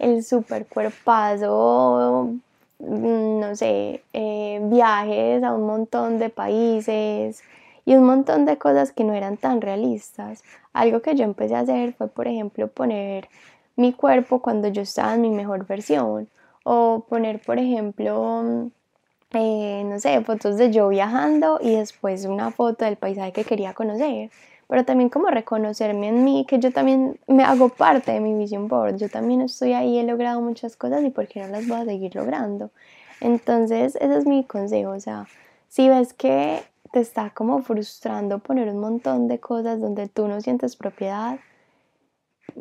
el 0.00 0.24
super 0.24 0.66
cuerpazo, 0.66 2.30
mm, 2.80 3.40
no 3.40 3.54
sé, 3.56 4.02
eh, 4.12 4.60
viajes 4.64 5.44
a 5.44 5.54
un 5.54 5.64
montón 5.66 6.18
de 6.18 6.28
países 6.28 7.42
y 7.84 7.94
un 7.94 8.04
montón 8.04 8.44
de 8.46 8.58
cosas 8.58 8.92
que 8.92 9.04
no 9.04 9.14
eran 9.14 9.36
tan 9.36 9.60
realistas. 9.60 10.42
Algo 10.72 11.02
que 11.02 11.14
yo 11.14 11.24
empecé 11.24 11.54
a 11.54 11.60
hacer 11.60 11.94
fue, 11.94 12.08
por 12.08 12.26
ejemplo, 12.28 12.68
poner 12.68 13.28
mi 13.76 13.92
cuerpo 13.92 14.42
cuando 14.42 14.68
yo 14.68 14.82
estaba 14.82 15.14
en 15.14 15.22
mi 15.22 15.30
mejor 15.30 15.66
versión. 15.66 16.28
O 16.64 17.06
poner, 17.08 17.40
por 17.40 17.58
ejemplo, 17.58 18.70
eh, 19.34 19.82
no 19.84 19.98
sé, 19.98 20.20
fotos 20.22 20.56
de 20.56 20.70
yo 20.70 20.88
viajando 20.88 21.58
y 21.60 21.76
después 21.76 22.24
una 22.24 22.50
foto 22.50 22.84
del 22.84 22.96
paisaje 22.96 23.32
que 23.32 23.44
quería 23.44 23.74
conocer. 23.74 24.30
Pero 24.68 24.84
también 24.84 25.10
como 25.10 25.28
reconocerme 25.28 26.08
en 26.08 26.24
mí, 26.24 26.46
que 26.48 26.58
yo 26.58 26.72
también 26.72 27.18
me 27.26 27.44
hago 27.44 27.68
parte 27.68 28.12
de 28.12 28.20
mi 28.20 28.34
vision 28.34 28.68
board. 28.68 28.96
Yo 28.96 29.08
también 29.08 29.42
estoy 29.42 29.74
ahí, 29.74 29.98
he 29.98 30.02
logrado 30.02 30.40
muchas 30.40 30.76
cosas 30.76 31.02
y 31.04 31.10
por 31.10 31.28
qué 31.28 31.40
no 31.40 31.48
las 31.48 31.68
voy 31.68 31.80
a 31.80 31.84
seguir 31.84 32.14
logrando. 32.14 32.70
Entonces, 33.20 33.96
ese 33.96 34.16
es 34.16 34.26
mi 34.26 34.44
consejo. 34.44 34.92
O 34.92 35.00
sea, 35.00 35.26
si 35.68 35.88
ves 35.88 36.14
que 36.14 36.62
te 36.92 37.00
está 37.00 37.30
como 37.30 37.62
frustrando 37.62 38.38
poner 38.38 38.68
un 38.68 38.80
montón 38.80 39.28
de 39.28 39.40
cosas 39.40 39.80
donde 39.80 40.08
tú 40.08 40.28
no 40.28 40.40
sientes 40.40 40.76
propiedad, 40.76 41.38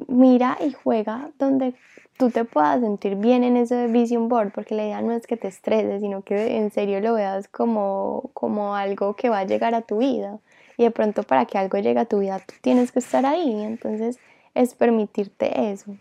mira 0.07 0.57
y 0.59 0.73
juega 0.73 1.31
donde 1.39 1.73
tú 2.17 2.29
te 2.29 2.45
puedas 2.45 2.81
sentir 2.81 3.15
bien 3.15 3.43
en 3.43 3.57
ese 3.57 3.87
vision 3.87 4.29
board, 4.29 4.51
porque 4.51 4.75
la 4.75 4.83
idea 4.83 5.01
no 5.01 5.11
es 5.11 5.25
que 5.25 5.37
te 5.37 5.47
estreses, 5.47 6.01
sino 6.01 6.21
que 6.21 6.57
en 6.57 6.69
serio 6.71 6.99
lo 6.99 7.15
veas 7.15 7.47
como, 7.47 8.29
como 8.33 8.75
algo 8.75 9.15
que 9.15 9.29
va 9.29 9.39
a 9.39 9.45
llegar 9.45 9.73
a 9.73 9.81
tu 9.81 9.97
vida. 9.97 10.37
Y 10.77 10.83
de 10.83 10.91
pronto 10.91 11.23
para 11.23 11.45
que 11.45 11.57
algo 11.57 11.77
llegue 11.79 11.99
a 11.99 12.05
tu 12.05 12.19
vida, 12.19 12.39
tú 12.39 12.53
tienes 12.61 12.91
que 12.91 12.99
estar 12.99 13.25
ahí. 13.25 13.63
Entonces 13.63 14.19
es 14.53 14.75
permitirte 14.75 15.71
eso. 15.71 15.95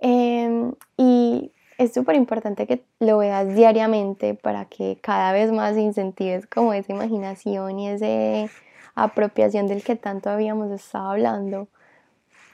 Em, 0.00 0.72
y 0.96 1.52
es 1.78 1.94
súper 1.94 2.16
importante 2.16 2.66
que 2.66 2.84
lo 3.00 3.18
veas 3.18 3.54
diariamente 3.54 4.34
para 4.34 4.66
que 4.66 4.98
cada 5.00 5.32
vez 5.32 5.52
más 5.52 5.76
incentives 5.76 6.46
como 6.46 6.72
esa 6.72 6.92
imaginación 6.92 7.78
y 7.78 7.88
esa 7.88 8.52
apropiación 8.94 9.66
del 9.68 9.82
que 9.82 9.96
tanto 9.96 10.30
habíamos 10.30 10.70
estado 10.70 11.10
hablando 11.10 11.68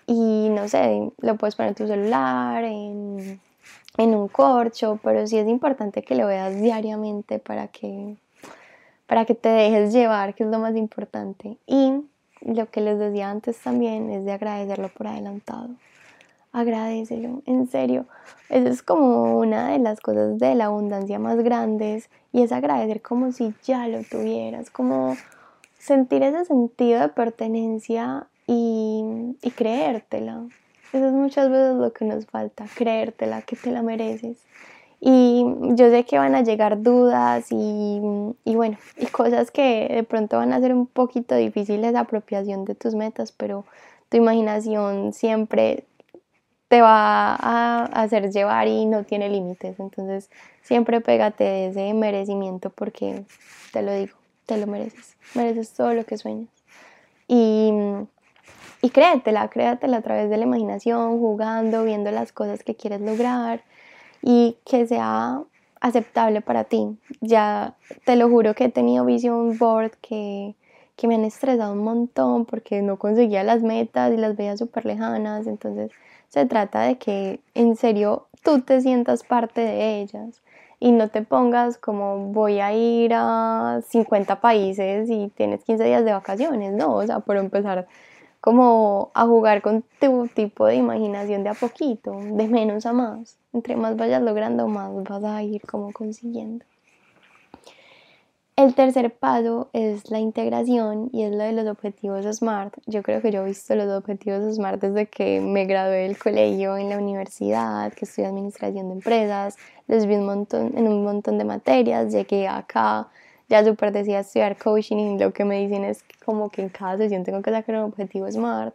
y 0.06 0.48
no 0.50 0.68
sé, 0.68 1.10
lo 1.18 1.36
puedes 1.36 1.54
poner 1.56 1.70
en 1.70 1.74
tu 1.74 1.86
celular, 1.86 2.64
en, 2.64 3.40
un 3.98 4.28
corcho, 4.28 4.98
pero 5.02 5.26
sí 5.26 5.38
es 5.38 5.46
importante 5.46 6.02
que 6.02 6.14
lo 6.14 6.26
veas 6.26 6.60
diariamente 6.60 7.38
para 7.38 7.68
que, 7.68 8.16
para 9.06 9.24
que 9.24 9.34
te 9.34 9.48
dejes 9.48 9.92
llevar, 9.92 10.34
que 10.34 10.44
es 10.44 10.50
lo 10.50 10.58
más 10.58 10.76
importante. 10.76 11.56
Y 11.66 11.92
lo 12.40 12.70
que 12.70 12.80
les 12.80 12.98
decía 12.98 13.30
antes 13.30 13.58
también 13.58 14.10
es 14.10 14.24
de 14.24 14.32
agradecerlo 14.32 14.88
por 14.88 15.06
adelantado. 15.06 15.68
Agradecelo, 16.52 17.42
en 17.46 17.68
serio. 17.68 18.06
Eso 18.48 18.68
es 18.68 18.82
como 18.82 19.38
una 19.38 19.70
de 19.70 19.78
las 19.78 20.00
cosas 20.00 20.38
de 20.38 20.54
la 20.54 20.66
abundancia 20.66 21.18
más 21.18 21.38
grandes 21.38 22.10
y 22.32 22.42
es 22.42 22.52
agradecer 22.52 23.00
como 23.00 23.32
si 23.32 23.54
ya 23.64 23.88
lo 23.88 24.02
tuvieras, 24.02 24.70
como 24.70 25.16
sentir 25.78 26.22
ese 26.22 26.44
sentido 26.44 27.00
de 27.00 27.08
pertenencia 27.08 28.26
y, 28.46 29.36
creértela. 29.56 30.46
Eso 30.92 31.06
es 31.06 31.12
muchas 31.12 31.50
veces 31.50 31.76
lo 31.76 31.92
que 31.92 32.04
nos 32.04 32.26
falta, 32.26 32.66
creértela, 32.74 33.42
que 33.42 33.56
te 33.56 33.70
la 33.70 33.82
mereces. 33.82 34.44
Y 35.00 35.44
yo 35.70 35.90
sé 35.90 36.04
que 36.04 36.18
van 36.18 36.34
a 36.34 36.42
llegar 36.42 36.82
dudas 36.82 37.50
y, 37.50 38.00
y, 38.44 38.54
bueno, 38.54 38.78
y 38.96 39.06
cosas 39.06 39.50
que 39.50 39.88
de 39.90 40.02
pronto 40.04 40.36
van 40.36 40.52
a 40.52 40.60
ser 40.60 40.74
un 40.74 40.86
poquito 40.86 41.34
difíciles 41.34 41.92
de 41.92 41.98
apropiación 41.98 42.64
de 42.64 42.74
tus 42.74 42.94
metas, 42.94 43.32
pero 43.32 43.64
tu 44.08 44.18
imaginación 44.18 45.12
siempre 45.12 45.84
te 46.72 46.80
va 46.80 47.34
a 47.34 47.84
hacer 47.84 48.30
llevar 48.30 48.66
y 48.66 48.86
no 48.86 49.04
tiene 49.04 49.28
límites. 49.28 49.78
Entonces 49.78 50.30
siempre 50.62 51.02
pégate 51.02 51.44
de 51.44 51.66
ese 51.66 51.92
merecimiento 51.92 52.70
porque 52.70 53.24
te 53.72 53.82
lo 53.82 53.92
digo, 53.92 54.16
te 54.46 54.56
lo 54.56 54.66
mereces. 54.66 55.16
Mereces 55.34 55.74
todo 55.74 55.92
lo 55.92 56.06
que 56.06 56.16
sueñas. 56.16 56.48
Y 57.28 57.72
y 58.82 58.90
créetela, 58.90 59.48
créatela 59.48 59.98
a 59.98 60.02
través 60.02 60.28
de 60.28 60.36
la 60.36 60.42
imaginación, 60.42 61.20
jugando, 61.20 61.84
viendo 61.84 62.10
las 62.10 62.32
cosas 62.32 62.64
que 62.64 62.74
quieres 62.74 63.00
lograr 63.00 63.62
y 64.20 64.56
que 64.64 64.86
sea 64.86 65.40
aceptable 65.80 66.40
para 66.40 66.64
ti. 66.64 66.98
Ya 67.20 67.74
te 68.04 68.16
lo 68.16 68.28
juro 68.28 68.54
que 68.54 68.64
he 68.64 68.68
tenido 68.68 69.04
vision 69.04 69.56
board 69.56 69.92
que, 70.00 70.56
que 70.96 71.06
me 71.06 71.14
han 71.14 71.24
estresado 71.24 71.72
un 71.72 71.84
montón 71.84 72.44
porque 72.44 72.82
no 72.82 72.98
conseguía 72.98 73.44
las 73.44 73.62
metas 73.62 74.12
y 74.12 74.16
las 74.16 74.36
veía 74.36 74.56
súper 74.56 74.84
lejanas. 74.84 75.46
Entonces 75.46 75.92
se 76.28 76.44
trata 76.46 76.82
de 76.82 76.98
que 76.98 77.40
en 77.54 77.76
serio 77.76 78.26
tú 78.42 78.62
te 78.62 78.80
sientas 78.80 79.22
parte 79.22 79.60
de 79.60 80.00
ellas 80.00 80.42
y 80.80 80.90
no 80.90 81.08
te 81.08 81.22
pongas 81.22 81.78
como 81.78 82.32
voy 82.32 82.58
a 82.58 82.72
ir 82.72 83.12
a 83.14 83.80
50 83.88 84.40
países 84.40 85.08
y 85.08 85.28
tienes 85.28 85.62
15 85.62 85.84
días 85.84 86.04
de 86.04 86.12
vacaciones, 86.12 86.72
no, 86.72 86.96
o 86.96 87.06
sea, 87.06 87.20
por 87.20 87.36
empezar 87.36 87.86
como 88.42 89.12
a 89.14 89.24
jugar 89.24 89.62
con 89.62 89.84
tu 90.00 90.26
tipo 90.26 90.66
de 90.66 90.74
imaginación 90.74 91.44
de 91.44 91.50
a 91.50 91.54
poquito, 91.54 92.18
de 92.18 92.48
menos 92.48 92.86
a 92.86 92.92
más. 92.92 93.38
Entre 93.52 93.76
más 93.76 93.96
vayas 93.96 94.20
logrando, 94.20 94.66
más 94.66 94.92
vas 95.04 95.22
a 95.22 95.44
ir 95.44 95.62
como 95.62 95.92
consiguiendo. 95.92 96.64
El 98.56 98.74
tercer 98.74 99.14
paso 99.14 99.70
es 99.72 100.10
la 100.10 100.18
integración 100.18 101.08
y 101.12 101.22
es 101.22 101.30
lo 101.30 101.44
de 101.44 101.52
los 101.52 101.68
objetivos 101.68 102.26
SMART. 102.26 102.74
Yo 102.86 103.04
creo 103.04 103.22
que 103.22 103.30
yo 103.30 103.42
he 103.42 103.46
visto 103.46 103.76
los 103.76 103.88
objetivos 103.88 104.56
SMART 104.56 104.82
desde 104.82 105.06
que 105.06 105.40
me 105.40 105.64
gradué 105.64 106.02
del 106.02 106.18
colegio 106.18 106.76
en 106.76 106.90
la 106.90 106.98
universidad, 106.98 107.92
que 107.92 108.06
estudié 108.06 108.26
administración 108.26 108.88
de 108.88 108.94
empresas, 108.94 109.56
los 109.86 110.04
vi 110.06 110.16
un 110.16 110.26
montón, 110.26 110.76
en 110.76 110.88
un 110.88 111.04
montón 111.04 111.38
de 111.38 111.44
materias, 111.44 112.12
llegué 112.12 112.48
acá 112.48 113.08
ya 113.52 113.62
súper 113.62 113.92
decía 113.92 114.20
estudiar 114.20 114.56
coaching 114.56 114.96
y 114.96 115.18
lo 115.18 115.34
que 115.34 115.44
me 115.44 115.60
dicen 115.60 115.84
es 115.84 116.02
como 116.24 116.48
que 116.48 116.62
en 116.62 116.70
cada 116.70 116.96
sesión 116.96 117.22
tengo 117.22 117.42
que 117.42 117.50
sacar 117.50 117.74
un 117.76 117.82
objetivo 117.82 118.26
SMART. 118.26 118.74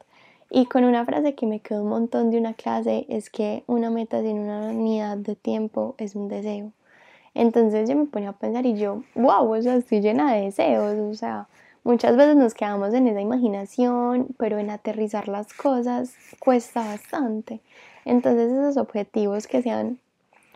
Y 0.52 0.68
con 0.68 0.84
una 0.84 1.04
frase 1.04 1.34
que 1.34 1.48
me 1.48 1.62
quedó 1.62 1.82
un 1.82 1.90
montón 1.90 2.30
de 2.30 2.38
una 2.38 2.54
clase 2.54 3.08
es 3.10 3.32
que 3.32 3.64
una 3.66 3.90
meta 3.90 4.22
sin 4.22 4.38
una 4.38 4.70
unidad 4.70 5.18
de 5.18 5.36
tiempo 5.36 5.96
es 5.98 6.14
un 6.14 6.28
deseo. 6.28 6.74
Entonces 7.34 7.90
yo 7.90 7.96
me 7.96 8.06
ponía 8.06 8.30
a 8.30 8.34
pensar 8.34 8.68
y 8.68 8.78
yo, 8.78 9.02
wow, 9.16 9.52
o 9.52 9.60
sea, 9.60 9.78
estoy 9.78 10.00
llena 10.00 10.36
de 10.36 10.42
deseos, 10.42 11.00
o 11.00 11.16
sea, 11.16 11.48
muchas 11.84 12.16
veces 12.16 12.36
nos 12.36 12.54
quedamos 12.54 12.94
en 12.94 13.08
esa 13.08 13.20
imaginación, 13.20 14.28
pero 14.38 14.60
en 14.60 14.70
aterrizar 14.70 15.28
las 15.28 15.52
cosas 15.54 16.14
cuesta 16.38 16.86
bastante. 16.86 17.62
Entonces 18.06 18.52
esos 18.52 18.78
objetivos 18.78 19.48
que 19.48 19.64
sean 19.64 19.98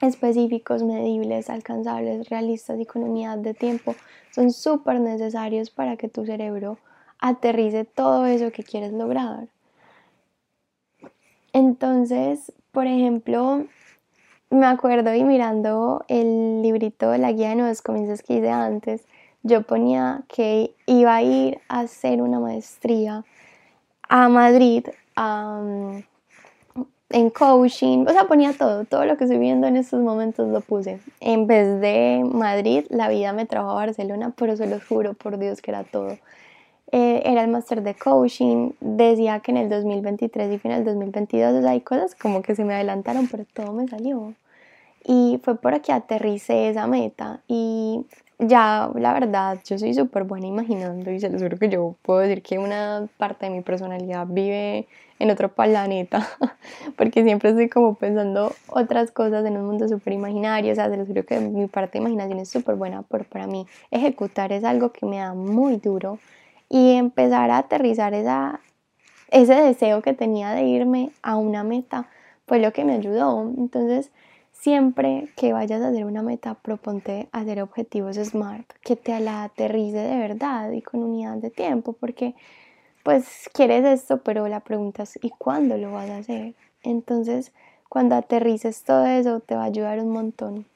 específicos, 0.02 0.84
medibles, 0.84 1.50
alcanzables, 1.50 2.30
realistas 2.30 2.80
y 2.80 2.86
con 2.86 3.04
unidad 3.04 3.38
de 3.38 3.54
tiempo 3.54 3.96
son 4.32 4.52
súper 4.52 5.00
necesarios 5.00 5.70
para 5.70 5.98
que 5.98 6.10
tu 6.10 6.26
cerebro 6.26 6.78
aterrice 7.20 7.86
todo 7.86 8.26
eso 8.26 8.52
que 8.52 8.64
quieres 8.64 8.92
lograr. 8.94 9.48
Entonces, 11.54 12.52
por 12.72 12.88
ejemplo, 12.88 13.66
me 14.50 14.66
acuerdo 14.66 15.14
y 15.14 15.24
mirando 15.24 16.04
el 16.08 16.62
librito 16.62 17.12
de 17.12 17.18
la 17.18 17.32
guía 17.32 17.50
de 17.50 17.56
nuevos 17.56 17.82
comienzos 17.82 18.22
que 18.22 18.38
hice 18.38 18.50
antes, 18.50 19.06
yo 19.44 19.64
ponía 19.64 20.24
que 20.28 20.76
iba 20.86 21.16
a 21.16 21.24
ir 21.24 21.60
a 21.68 21.82
hacer 21.82 22.22
una 22.22 22.40
maestría 22.40 23.26
a 24.08 24.30
Madrid, 24.30 24.86
a, 25.16 26.02
en 27.14 27.30
coaching, 27.30 28.06
o 28.08 28.12
sea, 28.12 28.26
ponía 28.26 28.54
todo, 28.54 28.86
todo 28.86 29.06
lo 29.06 29.18
que 29.18 29.26
estoy 29.26 29.40
viendo 29.40 29.68
en 29.68 29.78
estos 29.78 30.02
momentos 30.02 30.50
lo 30.50 30.62
puse. 30.62 31.00
En 31.20 31.48
vez 31.48 31.80
de 31.82 32.24
Madrid, 32.26 32.86
la 32.90 33.10
vida 33.10 33.34
me 33.34 33.46
trajo 33.46 33.72
a 33.72 33.76
Barcelona, 33.76 34.34
pero 34.36 34.56
se 34.56 34.68
lo 34.68 34.80
juro 34.80 35.14
por 35.14 35.38
Dios 35.38 35.62
que 35.62 35.72
era 35.72 35.84
todo. 35.84 36.18
Eh, 36.92 37.22
era 37.26 37.42
el 37.44 37.50
máster 37.50 37.84
de 37.84 37.96
coaching, 37.96 38.72
decía 38.82 39.40
que 39.40 39.52
en 39.52 39.58
el 39.58 39.70
2023 39.70 40.54
y 40.54 40.58
final 40.58 40.84
del 40.84 40.96
2022 40.96 41.64
hay 41.64 41.82
cosas 41.82 42.16
como 42.16 42.42
que 42.42 42.54
se 42.54 42.66
me 42.66 42.74
adelantaron, 42.74 43.28
pero 43.28 43.46
todo 43.54 43.72
me 43.72 43.88
salió. 43.88 44.34
Y 45.06 45.40
fue 45.44 45.56
por 45.56 45.74
aquí 45.74 45.92
aterricé 45.92 46.70
esa 46.70 46.88
meta 46.88 47.42
y 47.48 48.06
ya 48.42 48.90
la 48.96 49.14
verdad, 49.14 49.60
yo 49.66 49.78
soy 49.78 49.94
súper 49.94 50.24
buena 50.24 50.48
imaginando 50.48 51.12
y 51.12 51.20
se 51.20 51.30
lo 51.30 51.40
juro 51.40 51.58
que 51.58 51.70
yo 51.70 51.96
puedo 52.02 52.20
decir 52.20 52.42
que 52.42 52.58
una 52.58 53.08
parte 53.18 53.46
de 53.46 53.52
mi 53.52 53.62
personalidad 53.62 54.26
vive 54.28 54.88
en 55.20 55.30
otro 55.30 55.54
planeta, 55.54 56.28
porque 56.98 57.24
siempre 57.24 57.52
estoy 57.52 57.70
como 57.70 57.94
pensando 57.94 58.52
otras 58.68 59.12
cosas 59.12 59.46
en 59.46 59.58
un 59.58 59.68
mundo 59.68 59.88
súper 59.88 60.14
imaginario, 60.14 60.72
o 60.72 60.76
sea, 60.76 60.90
se 60.90 60.98
lo 60.98 61.06
juro 61.06 61.24
que 61.24 61.40
mi 61.40 61.68
parte 61.68 62.00
de 62.00 62.00
imaginación 62.00 62.40
es 62.40 62.50
súper 62.50 62.76
buena, 62.76 63.04
pero 63.04 63.24
para 63.26 63.46
mí 63.46 63.68
ejecutar 63.92 64.52
es 64.52 64.64
algo 64.64 64.92
que 64.92 65.06
me 65.06 65.18
da 65.18 65.36
muy 65.36 65.78
duro 65.78 66.18
y 66.70 66.94
empezar 66.94 67.52
a 67.52 67.60
aterrizar 67.60 68.16
esa, 68.16 68.60
ese 69.30 69.54
deseo 69.54 70.02
que 70.02 70.14
tenía 70.14 70.52
de 70.52 70.64
irme 70.64 71.12
a 71.22 71.36
una 71.38 71.64
meta 71.64 72.08
fue 72.48 72.60
lo 72.60 72.74
que 72.74 72.84
me 72.84 72.94
ayudó. 72.94 73.54
Entonces, 73.58 74.12
siempre 74.62 75.28
que 75.36 75.54
vayas 75.54 75.82
a 75.82 75.88
hacer 75.88 76.06
una 76.06 76.22
meta, 76.22 76.54
proponte 76.54 77.30
hacer 77.32 77.64
objetivos 77.64 78.18
SMART, 78.18 78.72
que 78.84 78.96
te 78.96 79.20
la 79.20 79.44
aterrice 79.44 79.98
de 79.98 80.18
verdad 80.18 80.70
y 80.72 80.84
con 80.84 81.02
unidad 81.02 81.38
de 81.38 81.50
tiempo, 81.50 81.94
porque 81.94 82.36
pues 83.02 83.50
quieres 83.54 83.84
esto, 83.86 84.20
pero 84.20 84.48
la 84.48 84.60
pregunta 84.60 85.02
es 85.04 85.18
¿y 85.24 85.32
cuándo 85.32 85.78
lo 85.78 85.92
vas 85.92 86.12
a 86.12 86.18
hacer? 86.18 86.54
Entonces, 86.84 87.54
cuando 87.90 88.14
aterrices 88.14 88.84
todo 88.84 89.08
eso, 89.08 89.40
te 89.40 89.56
va 89.56 89.64
a 89.64 89.66
ayudar 89.66 90.00
un 90.00 90.12
montón. 90.12 90.68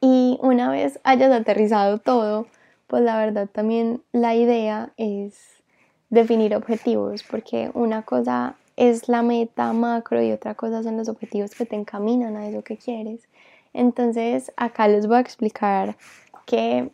Y 0.00 0.38
una 0.42 0.68
vez 0.68 0.98
hayas 1.04 1.30
aterrizado 1.30 1.98
todo, 1.98 2.48
pues 2.88 3.02
la 3.02 3.18
verdad 3.18 3.48
también 3.48 4.02
la 4.10 4.34
idea 4.34 4.92
es 4.96 5.62
definir 6.10 6.56
objetivos, 6.56 7.22
porque 7.22 7.70
una 7.72 8.02
cosa 8.02 8.56
es 8.76 9.08
la 9.08 9.22
meta 9.22 9.72
macro 9.72 10.22
y 10.22 10.32
otra 10.32 10.54
cosa 10.54 10.82
son 10.82 10.96
los 10.96 11.08
objetivos 11.08 11.52
que 11.52 11.66
te 11.66 11.76
encaminan 11.76 12.36
a 12.36 12.46
eso 12.48 12.62
que 12.62 12.76
quieres. 12.76 13.28
Entonces, 13.72 14.52
acá 14.56 14.88
les 14.88 15.06
voy 15.06 15.16
a 15.16 15.20
explicar 15.20 15.96
que 16.46 16.90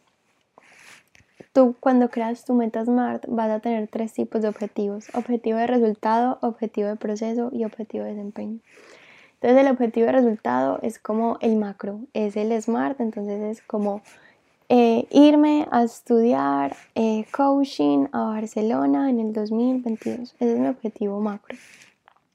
tú 1.52 1.76
cuando 1.78 2.08
creas 2.08 2.44
tu 2.44 2.54
meta 2.54 2.84
SMART 2.84 3.26
vas 3.28 3.50
a 3.50 3.60
tener 3.60 3.88
tres 3.88 4.12
tipos 4.12 4.42
de 4.42 4.48
objetivos. 4.48 5.08
Objetivo 5.14 5.58
de 5.58 5.66
resultado, 5.66 6.38
objetivo 6.40 6.88
de 6.88 6.96
proceso 6.96 7.50
y 7.52 7.64
objetivo 7.64 8.04
de 8.04 8.14
desempeño. 8.14 8.58
Entonces 9.34 9.60
el 9.60 9.72
objetivo 9.72 10.06
de 10.06 10.12
resultado 10.12 10.78
es 10.82 10.98
como 10.98 11.36
el 11.40 11.56
macro, 11.56 12.00
es 12.14 12.36
el 12.36 12.52
SMART, 12.60 13.00
entonces 13.00 13.40
es 13.40 13.62
como 13.62 14.02
eh, 14.74 15.06
irme 15.10 15.68
a 15.70 15.82
estudiar 15.82 16.74
eh, 16.94 17.26
coaching 17.30 18.06
a 18.10 18.22
Barcelona 18.22 19.10
en 19.10 19.20
el 19.20 19.34
2022. 19.34 20.34
Ese 20.40 20.52
es 20.54 20.58
mi 20.58 20.66
objetivo 20.66 21.20
macro. 21.20 21.58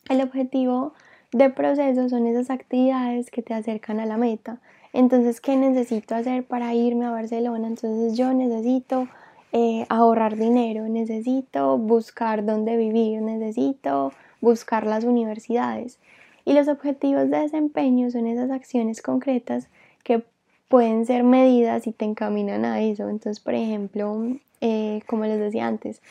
El 0.08 0.22
objetivo 0.22 0.94
de 1.32 1.50
proceso 1.50 2.08
son 2.10 2.28
esas 2.28 2.52
actividades 2.52 3.32
que 3.32 3.42
te 3.42 3.56
acercan 3.56 4.00
a 4.00 4.06
la 4.06 4.18
meta. 4.18 4.60
Entonces, 4.94 5.42
¿qué 5.42 5.56
necesito 5.56 6.14
hacer 6.14 6.44
para 6.44 6.76
irme 6.76 7.06
a 7.06 7.10
Barcelona? 7.10 7.66
Entonces 7.66 8.16
yo 8.16 8.32
necesito 8.36 9.08
eh, 9.52 9.88
ahorrar 9.90 10.38
dinero, 10.38 10.88
necesito 10.88 11.80
buscar 11.80 12.46
dónde 12.46 12.78
vivir, 12.78 13.20
necesito 13.20 14.12
buscar 14.42 14.86
las 14.86 15.06
universidades. 15.06 15.98
Y 16.46 16.54
los 16.54 16.68
objetivos 16.68 17.32
de 17.32 17.40
desempeño 17.40 18.12
son 18.12 18.28
esas 18.28 18.52
acciones 18.52 19.02
concretas 19.02 19.70
que 20.04 20.24
pueden 20.68 21.06
ser 21.06 21.24
medidas 21.24 21.88
y 21.88 21.92
te 21.92 22.06
encaminan 22.06 22.66
a 22.66 22.82
eso. 22.82 23.10
Entonces, 23.10 23.40
por 23.40 23.54
ejemplo, 23.54 24.22
eh, 24.62 25.02
como 25.08 25.26
les 25.26 25.40
decía 25.40 25.68
antes, 25.68 26.02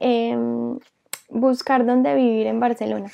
em, 0.00 0.78
buscar 1.30 1.86
dónde 1.86 2.14
vivir 2.14 2.46
en 2.46 2.60
Barcelona. 2.60 3.10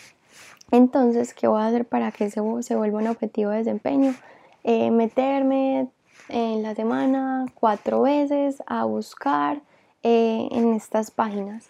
Entonces, 0.71 1.35
¿qué 1.35 1.49
voy 1.49 1.61
a 1.63 1.67
hacer 1.67 1.85
para 1.85 2.13
que 2.13 2.31
se, 2.31 2.41
se 2.63 2.77
vuelva 2.77 2.99
un 2.99 3.09
objetivo 3.09 3.51
de 3.51 3.59
desempeño? 3.59 4.15
Eh, 4.63 4.91
meterme 4.91 5.89
en 6.29 6.63
la 6.63 6.75
semana 6.75 7.47
cuatro 7.55 8.03
veces 8.03 8.63
a 8.67 8.85
buscar 8.85 9.63
eh, 10.03 10.49
en 10.53 10.75
estas 10.75 11.11
páginas. 11.11 11.69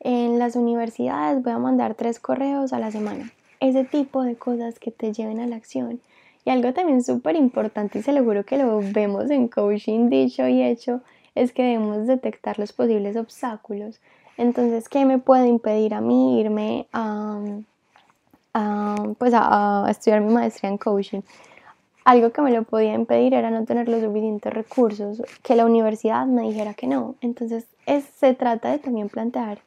En 0.00 0.38
las 0.38 0.56
universidades 0.56 1.42
voy 1.42 1.52
a 1.52 1.58
mandar 1.58 1.94
tres 1.94 2.18
correos 2.18 2.72
a 2.72 2.78
la 2.78 2.90
semana. 2.90 3.30
Ese 3.60 3.84
tipo 3.84 4.22
de 4.22 4.36
cosas 4.36 4.78
que 4.78 4.90
te 4.90 5.12
lleven 5.12 5.38
a 5.40 5.46
la 5.46 5.56
acción. 5.56 6.00
Y 6.44 6.50
algo 6.50 6.72
también 6.72 7.02
súper 7.02 7.36
importante, 7.36 7.98
y 7.98 8.02
se 8.02 8.12
lo 8.12 8.24
juro 8.24 8.44
que 8.44 8.56
lo 8.56 8.80
vemos 8.80 9.30
en 9.30 9.48
coaching 9.48 10.08
dicho 10.08 10.46
y 10.48 10.62
hecho, 10.62 11.02
es 11.34 11.52
que 11.52 11.62
debemos 11.62 12.06
detectar 12.06 12.58
los 12.58 12.72
posibles 12.72 13.16
obstáculos. 13.16 14.00
Entonces, 14.36 14.88
¿qué 14.88 15.04
me 15.04 15.18
puede 15.18 15.48
impedir 15.48 15.92
a 15.94 16.00
mí 16.00 16.40
irme 16.40 16.86
a, 16.92 17.40
pues 19.18 19.32
a, 19.34 19.86
estudiar 19.90 20.22
mi 20.22 20.32
maestría 20.32 20.70
en 20.70 20.78
coaching? 20.78 21.20
Algo 22.04 22.30
que 22.30 22.40
me 22.40 22.50
lo 22.50 22.62
podía 22.62 22.94
impedir 22.94 23.34
era 23.34 23.50
no 23.50 23.64
tener 23.66 23.88
los 23.88 24.00
suficientes 24.00 24.52
recursos, 24.52 25.22
que 25.42 25.54
la 25.54 25.66
universidad 25.66 26.26
me 26.26 26.42
dijera 26.42 26.72
que 26.72 26.86
no. 26.86 27.16
Entonces, 27.20 27.66
es, 27.84 28.04
se 28.16 28.32
trata 28.34 28.70
de 28.70 28.78
también 28.78 29.10
plantear 29.10 29.58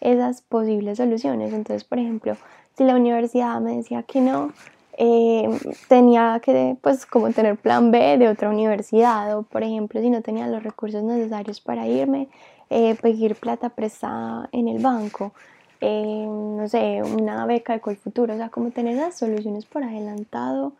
esas 0.00 0.40
posibles 0.40 0.96
soluciones. 0.96 1.52
Entonces, 1.52 1.84
por 1.84 1.98
ejemplo, 1.98 2.36
si 2.76 2.84
la 2.84 2.96
universidad 2.96 3.60
me 3.60 3.76
decía 3.76 4.02
que 4.02 4.20
no, 4.20 4.52
eh, 4.98 5.48
tenía 5.88 6.40
que 6.42 6.76
pues 6.82 7.06
como 7.06 7.30
tener 7.30 7.56
plan 7.56 7.90
B 7.90 8.18
de 8.18 8.28
otra 8.28 8.50
universidad 8.50 9.36
o 9.36 9.42
por 9.42 9.62
ejemplo 9.62 10.00
si 10.00 10.10
no 10.10 10.20
tenía 10.22 10.46
los 10.46 10.62
recursos 10.62 11.02
necesarios 11.02 11.60
para 11.60 11.86
irme, 11.86 12.28
eh, 12.70 12.94
pedir 13.00 13.36
plata 13.36 13.70
prestada 13.70 14.48
en 14.52 14.68
el 14.68 14.82
banco, 14.82 15.32
eh, 15.80 16.26
no 16.26 16.68
sé, 16.68 17.02
una 17.02 17.46
beca 17.46 17.72
de 17.72 17.80
Colfuturo, 17.80 18.34
o 18.34 18.36
sea, 18.36 18.50
como 18.50 18.70
tener 18.70 18.96
las 18.96 19.18
soluciones 19.18 19.66
por 19.66 19.82
adelantado 19.82 20.72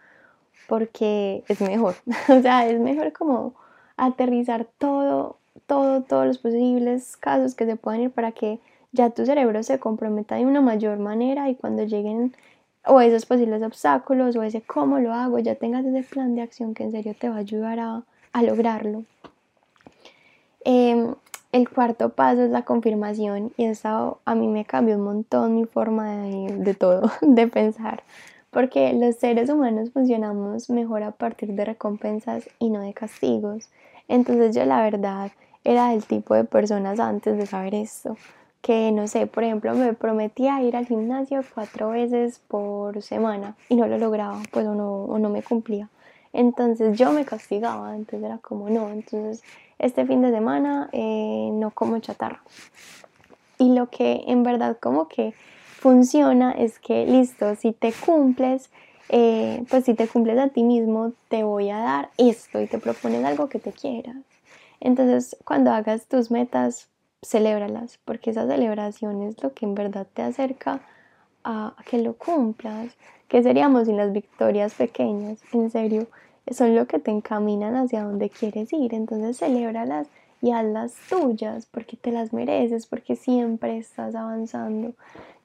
porque 0.68 1.44
es 1.48 1.60
mejor, 1.60 1.96
o 2.28 2.40
sea, 2.42 2.68
es 2.68 2.80
mejor 2.80 3.12
como 3.12 3.54
aterrizar 3.96 4.66
todo, 4.78 5.38
todo, 5.66 6.02
todos 6.02 6.26
los 6.26 6.38
posibles 6.38 7.16
casos 7.16 7.54
que 7.54 7.66
se 7.66 7.76
puedan 7.76 8.02
ir 8.02 8.10
para 8.10 8.32
que 8.32 8.60
ya 8.92 9.10
tu 9.10 9.24
cerebro 9.24 9.62
se 9.62 9.78
comprometa 9.78 10.36
de 10.36 10.46
una 10.46 10.60
mayor 10.60 10.98
manera 10.98 11.48
y 11.48 11.54
cuando 11.54 11.84
lleguen 11.84 12.34
o 12.84 13.00
esos 13.00 13.26
posibles 13.26 13.62
obstáculos 13.62 14.36
o 14.36 14.42
ese 14.42 14.62
cómo 14.62 14.98
lo 14.98 15.12
hago, 15.12 15.38
ya 15.38 15.54
tengas 15.54 15.84
ese 15.84 16.02
plan 16.02 16.34
de 16.34 16.42
acción 16.42 16.74
que 16.74 16.84
en 16.84 16.92
serio 16.92 17.14
te 17.18 17.28
va 17.28 17.36
a 17.36 17.38
ayudar 17.38 17.78
a, 17.80 18.04
lograrlo. 18.42 19.04
Em, 20.64 21.14
el 21.52 21.68
cuarto 21.68 22.10
paso 22.10 22.44
es 22.44 22.50
la 22.50 22.62
confirmación 22.62 23.52
y 23.56 23.64
eso 23.64 24.20
a 24.24 24.34
mí 24.34 24.48
me 24.48 24.64
cambió 24.64 24.96
un 24.96 25.04
montón 25.04 25.54
mi 25.54 25.66
forma 25.66 26.16
de, 26.16 26.56
de 26.56 26.74
todo, 26.74 27.10
de 27.20 27.46
pensar, 27.46 28.02
porque 28.50 28.92
los 28.94 29.16
seres 29.16 29.50
humanos 29.50 29.90
funcionamos 29.92 30.70
mejor 30.70 31.02
a 31.02 31.12
partir 31.12 31.52
de 31.52 31.64
recompensas 31.64 32.48
y 32.58 32.70
no 32.70 32.80
de 32.80 32.94
castigos. 32.94 33.68
Entonces 34.08 34.54
yo 34.54 34.64
la 34.64 34.82
verdad 34.82 35.30
era 35.64 35.90
del 35.90 36.04
tipo 36.04 36.34
de 36.34 36.44
personas 36.44 36.98
antes 36.98 37.36
de 37.36 37.46
saber 37.46 37.74
esto 37.74 38.16
que 38.62 38.92
no 38.92 39.08
sé, 39.08 39.26
por 39.26 39.42
ejemplo, 39.42 39.74
me 39.74 39.92
prometía 39.92 40.62
ir 40.62 40.76
al 40.76 40.86
gimnasio 40.86 41.42
cuatro 41.52 41.90
veces 41.90 42.40
por 42.46 43.02
semana 43.02 43.56
y 43.68 43.74
no 43.74 43.88
lo 43.88 43.98
lograba, 43.98 44.40
pues 44.52 44.66
o 44.66 44.74
no, 44.74 45.04
o 45.04 45.18
no 45.18 45.28
me 45.28 45.42
cumplía. 45.42 45.88
Entonces 46.32 46.96
yo 46.96 47.12
me 47.12 47.24
castigaba, 47.24 47.94
entonces 47.94 48.24
era 48.24 48.38
como 48.38 48.70
no, 48.70 48.88
entonces 48.88 49.42
este 49.78 50.06
fin 50.06 50.22
de 50.22 50.30
semana 50.30 50.88
eh, 50.92 51.50
no 51.52 51.72
como 51.72 51.98
chatarra. 51.98 52.40
Y 53.58 53.74
lo 53.74 53.90
que 53.90 54.22
en 54.28 54.44
verdad 54.44 54.78
como 54.80 55.08
que 55.08 55.34
funciona 55.78 56.52
es 56.52 56.78
que 56.78 57.04
listo, 57.04 57.56
si 57.56 57.72
te 57.72 57.92
cumples, 57.92 58.70
eh, 59.08 59.64
pues 59.68 59.84
si 59.84 59.94
te 59.94 60.06
cumples 60.06 60.38
a 60.38 60.48
ti 60.48 60.62
mismo, 60.62 61.12
te 61.28 61.42
voy 61.42 61.70
a 61.70 61.78
dar 61.78 62.10
esto 62.16 62.60
y 62.60 62.68
te 62.68 62.78
propones 62.78 63.24
algo 63.24 63.48
que 63.48 63.58
te 63.58 63.72
quieras. 63.72 64.16
Entonces 64.80 65.36
cuando 65.44 65.72
hagas 65.72 66.06
tus 66.06 66.30
metas, 66.30 66.91
celébralas, 67.22 67.98
porque 68.04 68.30
esa 68.30 68.46
celebración 68.46 69.22
es 69.22 69.42
lo 69.42 69.52
que 69.52 69.64
en 69.64 69.74
verdad 69.74 70.06
te 70.12 70.22
acerca 70.22 70.80
a, 71.44 71.74
que 71.88 71.98
lo 71.98 72.14
cumplas. 72.14 72.96
¿Qué 73.28 73.42
seríamos 73.42 73.86
sin 73.86 73.96
las 73.96 74.12
victorias 74.12 74.74
pequeñas? 74.74 75.40
En 75.52 75.70
serio, 75.70 76.06
son 76.50 76.74
lo 76.74 76.86
que 76.86 76.98
te 76.98 77.10
encaminan 77.10 77.76
hacia 77.76 78.02
donde 78.04 78.28
quieres 78.28 78.72
ir. 78.72 78.94
Entonces, 78.94 79.38
celébralas 79.38 80.08
y 80.42 80.50
hazlas 80.50 80.94
tuyas, 81.08 81.66
porque 81.66 81.96
te 81.96 82.10
las 82.10 82.32
mereces, 82.32 82.86
porque 82.86 83.16
siempre 83.16 83.78
estás 83.78 84.14
avanzando. 84.14 84.92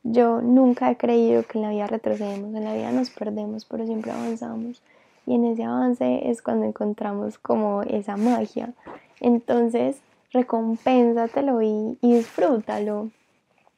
Yo 0.04 0.42
nunca 0.42 0.90
he 0.90 0.98
creído 0.98 1.44
que 1.44 1.60
en 1.60 1.64
la 1.64 1.70
vida 1.70 1.88
retrocedemos, 1.88 2.56
en 2.56 2.64
la 2.64 2.74
vida 2.74 2.92
nos 2.92 3.10
perdemos, 3.12 3.66
pero 3.66 3.86
siempre 3.86 4.12
avanzamos. 4.12 4.82
Y 5.26 5.36
en 5.36 5.46
ese 5.46 5.64
avance 5.64 6.30
es 6.30 6.42
cuando 6.42 6.66
encontramos 6.66 7.38
como 7.38 7.84
esa 7.84 8.18
magia. 8.18 8.74
Entonces, 9.20 10.02
recompénsatelo 10.38 11.62
y, 11.62 11.98
disfrútalo. 12.02 13.10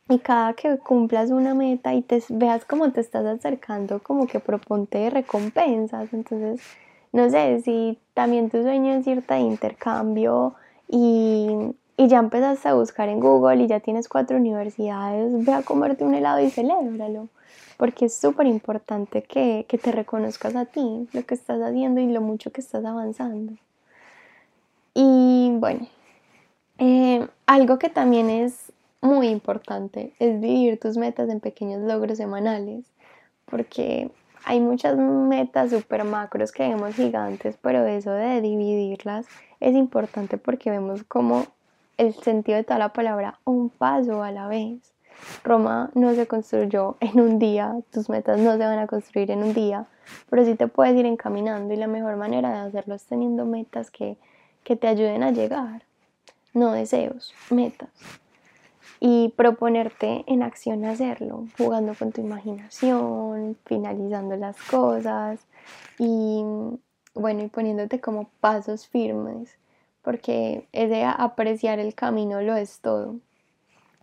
Y 0.09 0.19
cada 0.19 0.53
que 0.53 0.77
cumplas 0.77 1.29
una 1.29 1.53
meta 1.53 1.93
y 1.93 2.01
te 2.01 2.23
veas 2.29 2.65
como 2.65 2.91
te 2.91 3.01
estás 3.01 3.25
acercando, 3.25 4.01
como 4.01 4.25
que 4.27 4.39
proponte 4.39 5.09
recompensas. 5.09 6.11
Entonces, 6.13 6.61
no 7.11 7.29
sé, 7.29 7.61
si 7.61 7.99
también 8.13 8.49
tu 8.49 8.61
sueño 8.63 8.93
es 8.93 9.07
irte 9.07 9.35
de 9.35 9.41
intercambio 9.41 10.55
y, 10.87 11.75
y 11.95 12.07
ya 12.07 12.17
empezaste 12.17 12.69
a 12.69 12.73
buscar 12.73 13.07
en 13.09 13.19
Google 13.19 13.63
y 13.63 13.67
ya 13.67 13.79
tienes 13.81 14.07
cuatro 14.07 14.37
universidades, 14.37 15.45
ve 15.45 15.53
a 15.53 15.61
comerte 15.61 16.03
un 16.03 16.15
helado 16.15 16.39
y 16.39 16.49
celébralo. 16.49 17.29
Porque 17.77 18.05
es 18.05 18.15
súper 18.15 18.47
importante 18.47 19.21
que, 19.21 19.65
que 19.69 19.77
te 19.77 19.91
reconozcas 19.91 20.55
a 20.55 20.65
ti, 20.65 21.07
lo 21.13 21.23
que 21.25 21.35
estás 21.35 21.61
haciendo 21.61 22.01
y 22.01 22.07
lo 22.07 22.21
mucho 22.21 22.51
que 22.51 22.61
estás 22.61 22.83
avanzando. 22.83 23.53
Y 24.93 25.51
bueno, 25.53 25.87
eh, 26.79 27.27
algo 27.45 27.77
que 27.77 27.89
también 27.89 28.29
es 28.29 28.71
muy 29.01 29.27
importante 29.27 30.13
es 30.19 30.41
dividir 30.41 30.79
tus 30.79 30.97
metas 30.97 31.29
en 31.29 31.39
pequeños 31.39 31.81
logros 31.81 32.17
semanales, 32.17 32.85
porque 33.45 34.11
hay 34.45 34.59
muchas 34.59 34.97
metas 34.97 35.71
super 35.71 36.03
macros 36.03 36.51
que 36.51 36.67
vemos 36.67 36.95
gigantes, 36.95 37.57
pero 37.61 37.85
eso 37.85 38.11
de 38.11 38.41
dividirlas 38.41 39.25
es 39.59 39.75
importante 39.75 40.37
porque 40.37 40.71
vemos 40.71 41.03
como 41.03 41.45
el 41.97 42.13
sentido 42.13 42.57
de 42.57 42.63
toda 42.63 42.79
la 42.79 42.93
palabra 42.93 43.39
un 43.43 43.69
paso 43.69 44.23
a 44.23 44.31
la 44.31 44.47
vez. 44.47 44.93
Roma 45.43 45.91
no 45.95 46.13
se 46.13 46.27
construyó 46.27 46.95
en 47.01 47.19
un 47.19 47.39
día, 47.39 47.75
tus 47.91 48.09
metas 48.09 48.39
no 48.39 48.53
se 48.53 48.59
van 48.59 48.79
a 48.79 48.87
construir 48.87 49.31
en 49.31 49.43
un 49.43 49.53
día, 49.53 49.85
pero 50.29 50.45
sí 50.45 50.55
te 50.55 50.67
puedes 50.67 50.95
ir 50.95 51.05
encaminando 51.05 51.73
y 51.73 51.77
la 51.77 51.87
mejor 51.87 52.15
manera 52.15 52.51
de 52.51 52.69
hacerlo 52.69 52.95
es 52.95 53.03
teniendo 53.03 53.45
metas 53.45 53.91
que, 53.91 54.17
que 54.63 54.77
te 54.77 54.87
ayuden 54.87 55.23
a 55.23 55.31
llegar, 55.31 55.83
no 56.59 56.71
deseos, 56.71 57.33
metas. 57.49 57.89
Y 58.99 59.29
proponerte 59.37 60.25
en 60.27 60.43
acción 60.43 60.83
hacerlo, 60.83 61.45
jugando 61.57 61.93
con 61.95 62.11
tu 62.11 62.21
imaginación, 62.21 63.57
finalizando 63.65 64.35
las 64.35 64.61
cosas 64.63 65.39
y 65.97 66.43
bueno, 67.15 67.43
y 67.43 67.47
poniéndote 67.47 67.99
como 67.99 68.29
pasos 68.39 68.87
firmes, 68.87 69.57
porque 70.01 70.67
ese 70.71 71.03
apreciar 71.05 71.79
el 71.79 71.95
camino 71.95 72.41
lo 72.41 72.55
es 72.55 72.79
todo. 72.79 73.15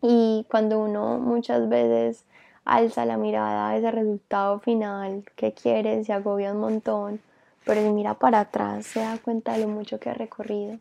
Y 0.03 0.47
cuando 0.51 0.79
uno 0.79 1.19
muchas 1.19 1.69
veces 1.69 2.25
alza 2.65 3.07
la 3.07 3.17
mirada 3.17 3.71
a 3.71 3.77
ese 3.77 3.91
resultado 3.91 4.61
final 4.61 5.25
que 5.37 5.53
quiere, 5.53 6.05
se 6.05 6.13
agobia 6.13 6.53
un 6.53 6.61
montón, 6.61 7.21
pero 7.65 7.83
si 7.83 7.89
mira 7.89 8.15
para 8.15 8.41
atrás 8.41 8.87
se 8.87 9.01
da 9.01 9.19
cuenta 9.19 9.53
de 9.53 9.61
lo 9.61 9.69
mucho 9.69 9.99
que 9.99 10.11
ha 10.11 10.15
recorrido. 10.15 10.79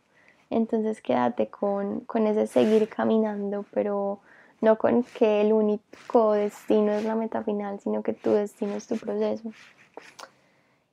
Entonces 0.50 1.02
quédate 1.02 1.48
con, 1.48 2.00
con 2.00 2.26
ese 2.26 2.46
seguir 2.46 2.88
caminando, 2.88 3.64
pero 3.72 4.20
no 4.60 4.78
con 4.78 5.02
que 5.02 5.42
el 5.42 5.52
único 5.52 6.32
destino 6.32 6.92
es 6.92 7.04
la 7.04 7.14
meta 7.14 7.42
final, 7.42 7.80
sino 7.80 8.02
que 8.02 8.12
tu 8.12 8.30
destino 8.30 8.74
es 8.74 8.86
tu 8.86 8.96
proceso. 8.96 9.52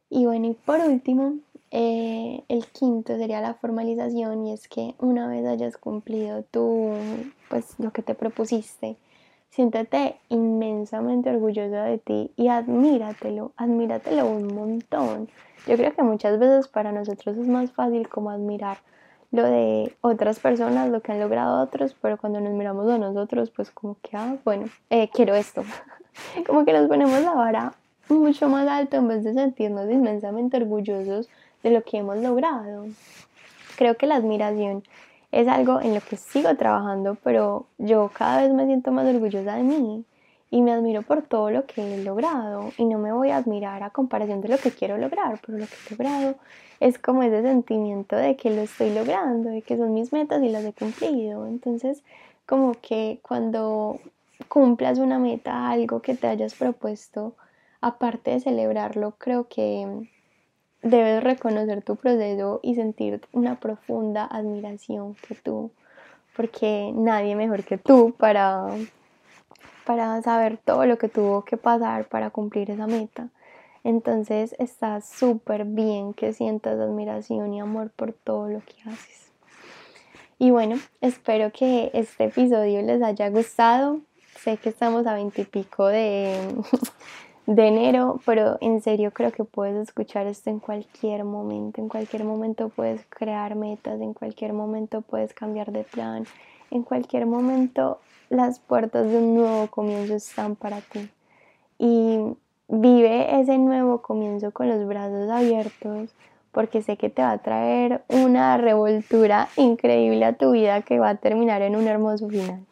Y 0.10 0.26
bueno, 0.26 0.48
y 0.48 0.54
por 0.54 0.80
último, 0.80 1.38
eh, 1.72 2.44
el 2.50 2.68
quinto 2.68 3.18
sería 3.18 3.42
la 3.42 3.56
formalización 3.56 4.46
y 4.46 4.54
es 4.54 4.68
que 4.68 4.94
una 5.00 5.28
vez 5.28 5.46
hayas 5.46 5.78
cumplido 5.78 6.44
tu, 6.44 6.94
pues 7.50 7.80
lo 7.80 7.92
que 7.92 8.04
te 8.04 8.14
propusiste, 8.14 8.96
siéntete 9.50 10.18
inmensamente 10.30 11.32
orgulloso 11.32 11.76
de 11.76 11.98
ti 11.98 12.32
y 12.36 12.50
admíratelo, 12.50 13.54
admíratelo 13.58 14.28
un 14.28 14.54
montón. 14.54 15.30
Yo 15.66 15.76
creo 15.76 15.94
que 15.96 16.04
muchas 16.04 16.38
veces 16.38 16.68
para 16.68 16.92
nosotros 16.92 17.38
es 17.38 17.48
más 17.48 17.72
fácil 17.72 18.08
como 18.08 18.30
admirar 18.30 18.78
lo 19.34 19.44
de 19.44 19.96
otras 20.02 20.40
personas, 20.40 20.92
lo 20.92 21.02
que 21.02 21.12
han 21.12 21.20
logrado 21.20 21.60
otros, 21.64 21.96
pero 22.00 22.18
cuando 22.18 22.40
nos 22.40 22.54
miramos 22.54 22.88
a 22.88 23.00
nosotros, 23.00 23.50
pues 23.50 23.72
como 23.72 23.98
que, 24.00 24.16
ah, 24.16 24.38
bueno, 24.46 24.70
eh, 24.92 25.10
quiero 25.12 25.34
esto. 25.34 25.64
como 26.48 26.64
que 26.64 26.72
nos 26.72 26.88
ponemos 26.88 27.20
la 27.20 27.34
vara 27.34 27.74
mucho 28.10 28.48
más 28.48 28.68
alto 28.68 28.98
en 28.98 29.08
vez 29.08 29.24
de 29.24 29.34
sentirnos 29.34 29.90
inmensamente 29.90 30.58
orgullosos 30.58 31.30
de 31.64 31.72
lo 31.72 31.82
que 31.84 31.98
hemos 31.98 32.18
logrado. 32.18 32.86
Creo 33.76 33.98
que 33.98 34.06
la 34.06 34.18
admiración 34.18 34.84
es 35.32 35.48
algo 35.48 35.82
en 35.82 35.96
lo 35.96 36.02
que 36.02 36.16
sigo 36.16 36.56
trabajando, 36.56 37.18
pero 37.24 37.66
yo 37.80 38.12
cada 38.14 38.44
vez 38.44 38.54
me 38.54 38.68
siento 38.68 38.92
más 38.92 39.08
orgullosa 39.08 39.56
de 39.56 39.64
mí 39.64 40.06
y 40.54 40.62
me 40.62 40.72
admiro 40.72 41.02
por 41.02 41.24
todo 41.24 41.50
lo 41.50 41.66
que 41.66 41.82
he 41.82 42.04
logrado 42.04 42.72
y 42.78 42.86
no 42.86 43.00
me 43.00 43.12
voy 43.12 43.32
a 43.32 43.38
admirar 43.38 43.82
a 43.82 43.90
comparación 43.90 44.40
de 44.40 44.50
lo 44.50 44.60
que 44.60 44.70
quiero 44.70 45.00
lograr, 45.00 45.40
pero 45.44 45.58
lo 45.58 45.66
que 45.66 45.74
he 45.74 45.90
logrado 45.90 46.36
es 46.80 47.00
como 47.00 47.24
ese 47.24 47.42
sentimiento 47.42 48.16
de 48.16 48.36
que 48.36 48.52
lo 48.52 48.62
estoy 48.62 48.94
logrando, 48.94 49.50
de 49.50 49.64
que 49.64 49.78
son 49.78 49.96
mis 49.96 50.14
metas 50.14 50.44
y 50.44 50.50
las 50.50 50.64
he 50.64 50.72
cumplido. 50.72 51.48
Entonces, 51.48 52.04
como 52.46 52.74
que 52.74 53.20
cuando 53.24 54.00
cumplas 54.48 55.00
una 55.00 55.18
meta, 55.18 55.72
algo 55.72 56.04
que 56.04 56.14
te 56.14 56.28
hayas 56.28 56.54
propuesto, 56.54 57.34
aparte 57.82 58.30
de 58.30 58.40
celebrarlo, 58.40 59.16
creo 59.18 59.48
que 59.48 60.08
debes 60.84 61.24
reconocer 61.24 61.82
tu 61.82 61.96
proceso 61.96 62.60
y 62.62 62.76
sentir 62.76 63.22
una 63.32 63.60
profunda 63.60 64.28
admiración 64.28 65.16
que 65.28 65.34
tú, 65.34 65.72
porque 66.38 66.92
nadie 66.94 67.36
mejor 67.36 67.64
que 67.64 67.80
tú 67.80 68.14
para, 68.20 68.68
para 69.86 70.22
saber 70.22 70.58
todo 70.58 70.86
lo 70.86 70.98
que 70.98 71.10
tuvo 71.10 71.44
que 71.44 71.58
pasar 71.58 72.06
para 72.06 72.30
cumplir 72.30 72.72
esa 72.72 72.88
meta. 72.88 73.30
Entonces 73.84 74.56
está 74.60 75.02
súper 75.02 75.66
bien 75.66 76.14
que 76.14 76.34
sientas 76.34 76.80
admiración 76.80 77.54
y 77.54 77.60
amor 77.60 77.92
por 77.92 78.14
todo 78.14 78.48
lo 78.48 78.60
que 78.62 78.90
haces. 78.90 79.32
Y 80.40 80.52
bueno, 80.52 80.78
espero 81.02 81.52
que 81.52 81.92
este 81.94 82.26
episodio 82.26 82.82
les 82.82 83.02
haya 83.02 83.30
gustado. 83.30 84.00
Sé 84.40 84.58
que 84.58 84.70
estamos 84.70 85.06
a 85.06 85.14
veintipico 85.14 85.88
de, 85.88 86.38
de 87.46 87.68
enero, 87.68 88.20
pero 88.26 88.58
en 88.62 88.82
serio 88.82 89.12
creo 89.12 89.32
que 89.32 89.44
puedes 89.44 89.88
escuchar 89.88 90.28
esto 90.28 90.50
en 90.50 90.60
cualquier 90.60 91.24
momento, 91.24 91.82
en 91.82 91.90
cualquier 91.90 92.24
momento 92.24 92.70
puedes 92.70 93.06
crear 93.10 93.56
metas, 93.56 94.00
en 94.02 94.14
cualquier 94.14 94.54
momento 94.54 95.02
puedes 95.02 95.34
cambiar 95.34 95.72
de 95.72 95.84
plan, 95.84 96.26
en 96.72 96.84
cualquier 96.84 97.26
momento 97.26 98.00
las 98.34 98.60
puertas 98.60 99.10
de 99.10 99.18
un 99.18 99.36
nuevo 99.36 99.68
comienzo 99.68 100.16
están 100.16 100.56
para 100.56 100.82
ti. 100.82 101.10
Y 101.78 102.20
vive 102.68 103.40
ese 103.40 103.58
nuevo 103.58 104.02
comienzo 104.02 104.52
con 104.52 104.68
los 104.68 104.86
brazos 104.88 105.30
abiertos 105.30 106.14
porque 106.52 106.82
sé 106.82 106.98
que 106.98 107.10
te 107.10 107.22
va 107.22 107.32
a 107.32 107.38
traer 107.40 108.04
una 108.10 108.58
revoltura 108.58 109.50
increíble 109.58 110.24
a 110.24 110.34
tu 110.34 110.52
vida 110.52 110.82
que 110.82 111.00
va 111.00 111.10
a 111.10 111.16
terminar 111.16 111.62
en 111.64 111.76
un 111.76 111.88
hermoso 111.88 112.30
final. 112.30 112.64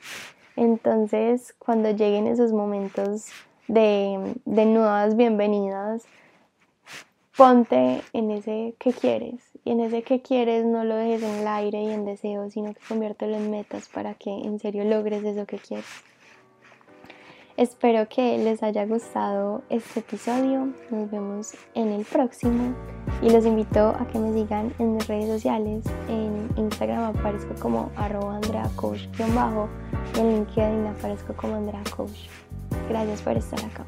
Entonces, 0.56 1.56
cuando 1.58 1.90
lleguen 1.90 2.28
esos 2.28 2.54
momentos 2.54 3.28
de, 3.68 4.36
de 4.46 4.66
nuevas 4.66 5.16
bienvenidas, 5.16 6.06
ponte 7.36 8.02
en 8.14 8.32
ese 8.32 8.76
que 8.80 8.94
quieres. 8.94 9.42
Y 9.64 9.72
en 9.72 9.80
ese 9.80 10.04
que 10.04 10.22
quieres 10.22 10.66
no 10.66 10.84
lo 10.84 10.96
dejes 10.96 11.24
en 11.24 11.42
el 11.42 11.48
aire 11.48 11.84
y 11.84 11.92
en 11.92 12.06
deseos, 12.06 12.54
sino 12.54 12.74
que 12.74 12.82
conviértelo 12.88 13.36
en 13.36 13.52
metas 13.52 13.90
para 13.90 14.14
que 14.16 14.32
en 14.32 14.60
serio 14.60 14.84
logres 14.84 15.24
eso 15.24 15.46
que 15.46 15.58
quieres. 15.58 15.86
Espero 17.58 18.08
que 18.10 18.38
les 18.38 18.64
haya 18.64 18.86
gustado 18.86 19.62
este 19.70 20.00
episodio. 20.00 20.70
Nos 20.90 21.12
vemos 21.12 21.54
en 21.76 21.90
el 21.90 22.06
próximo. 22.06 22.74
Y 23.22 23.30
los 23.30 23.46
invito 23.46 23.90
a 23.90 24.08
que 24.08 24.18
me 24.18 24.34
sigan 24.34 24.74
en 24.80 24.96
mis 24.96 25.08
redes 25.08 25.28
sociales. 25.28 25.86
En 26.08 26.50
Instagram 26.56 27.16
aparezco 27.16 27.54
como 27.60 27.92
arroba 27.98 28.38
Andrea 28.38 28.70
y 30.16 30.20
en 30.20 30.34
LinkedIn 30.34 30.88
aparezco 30.88 31.34
como 31.36 31.56
Andrea 31.56 31.84
Coach. 31.96 32.30
Gracias 32.90 33.22
por 33.22 33.38
estar 33.38 33.60
acá. 33.60 33.86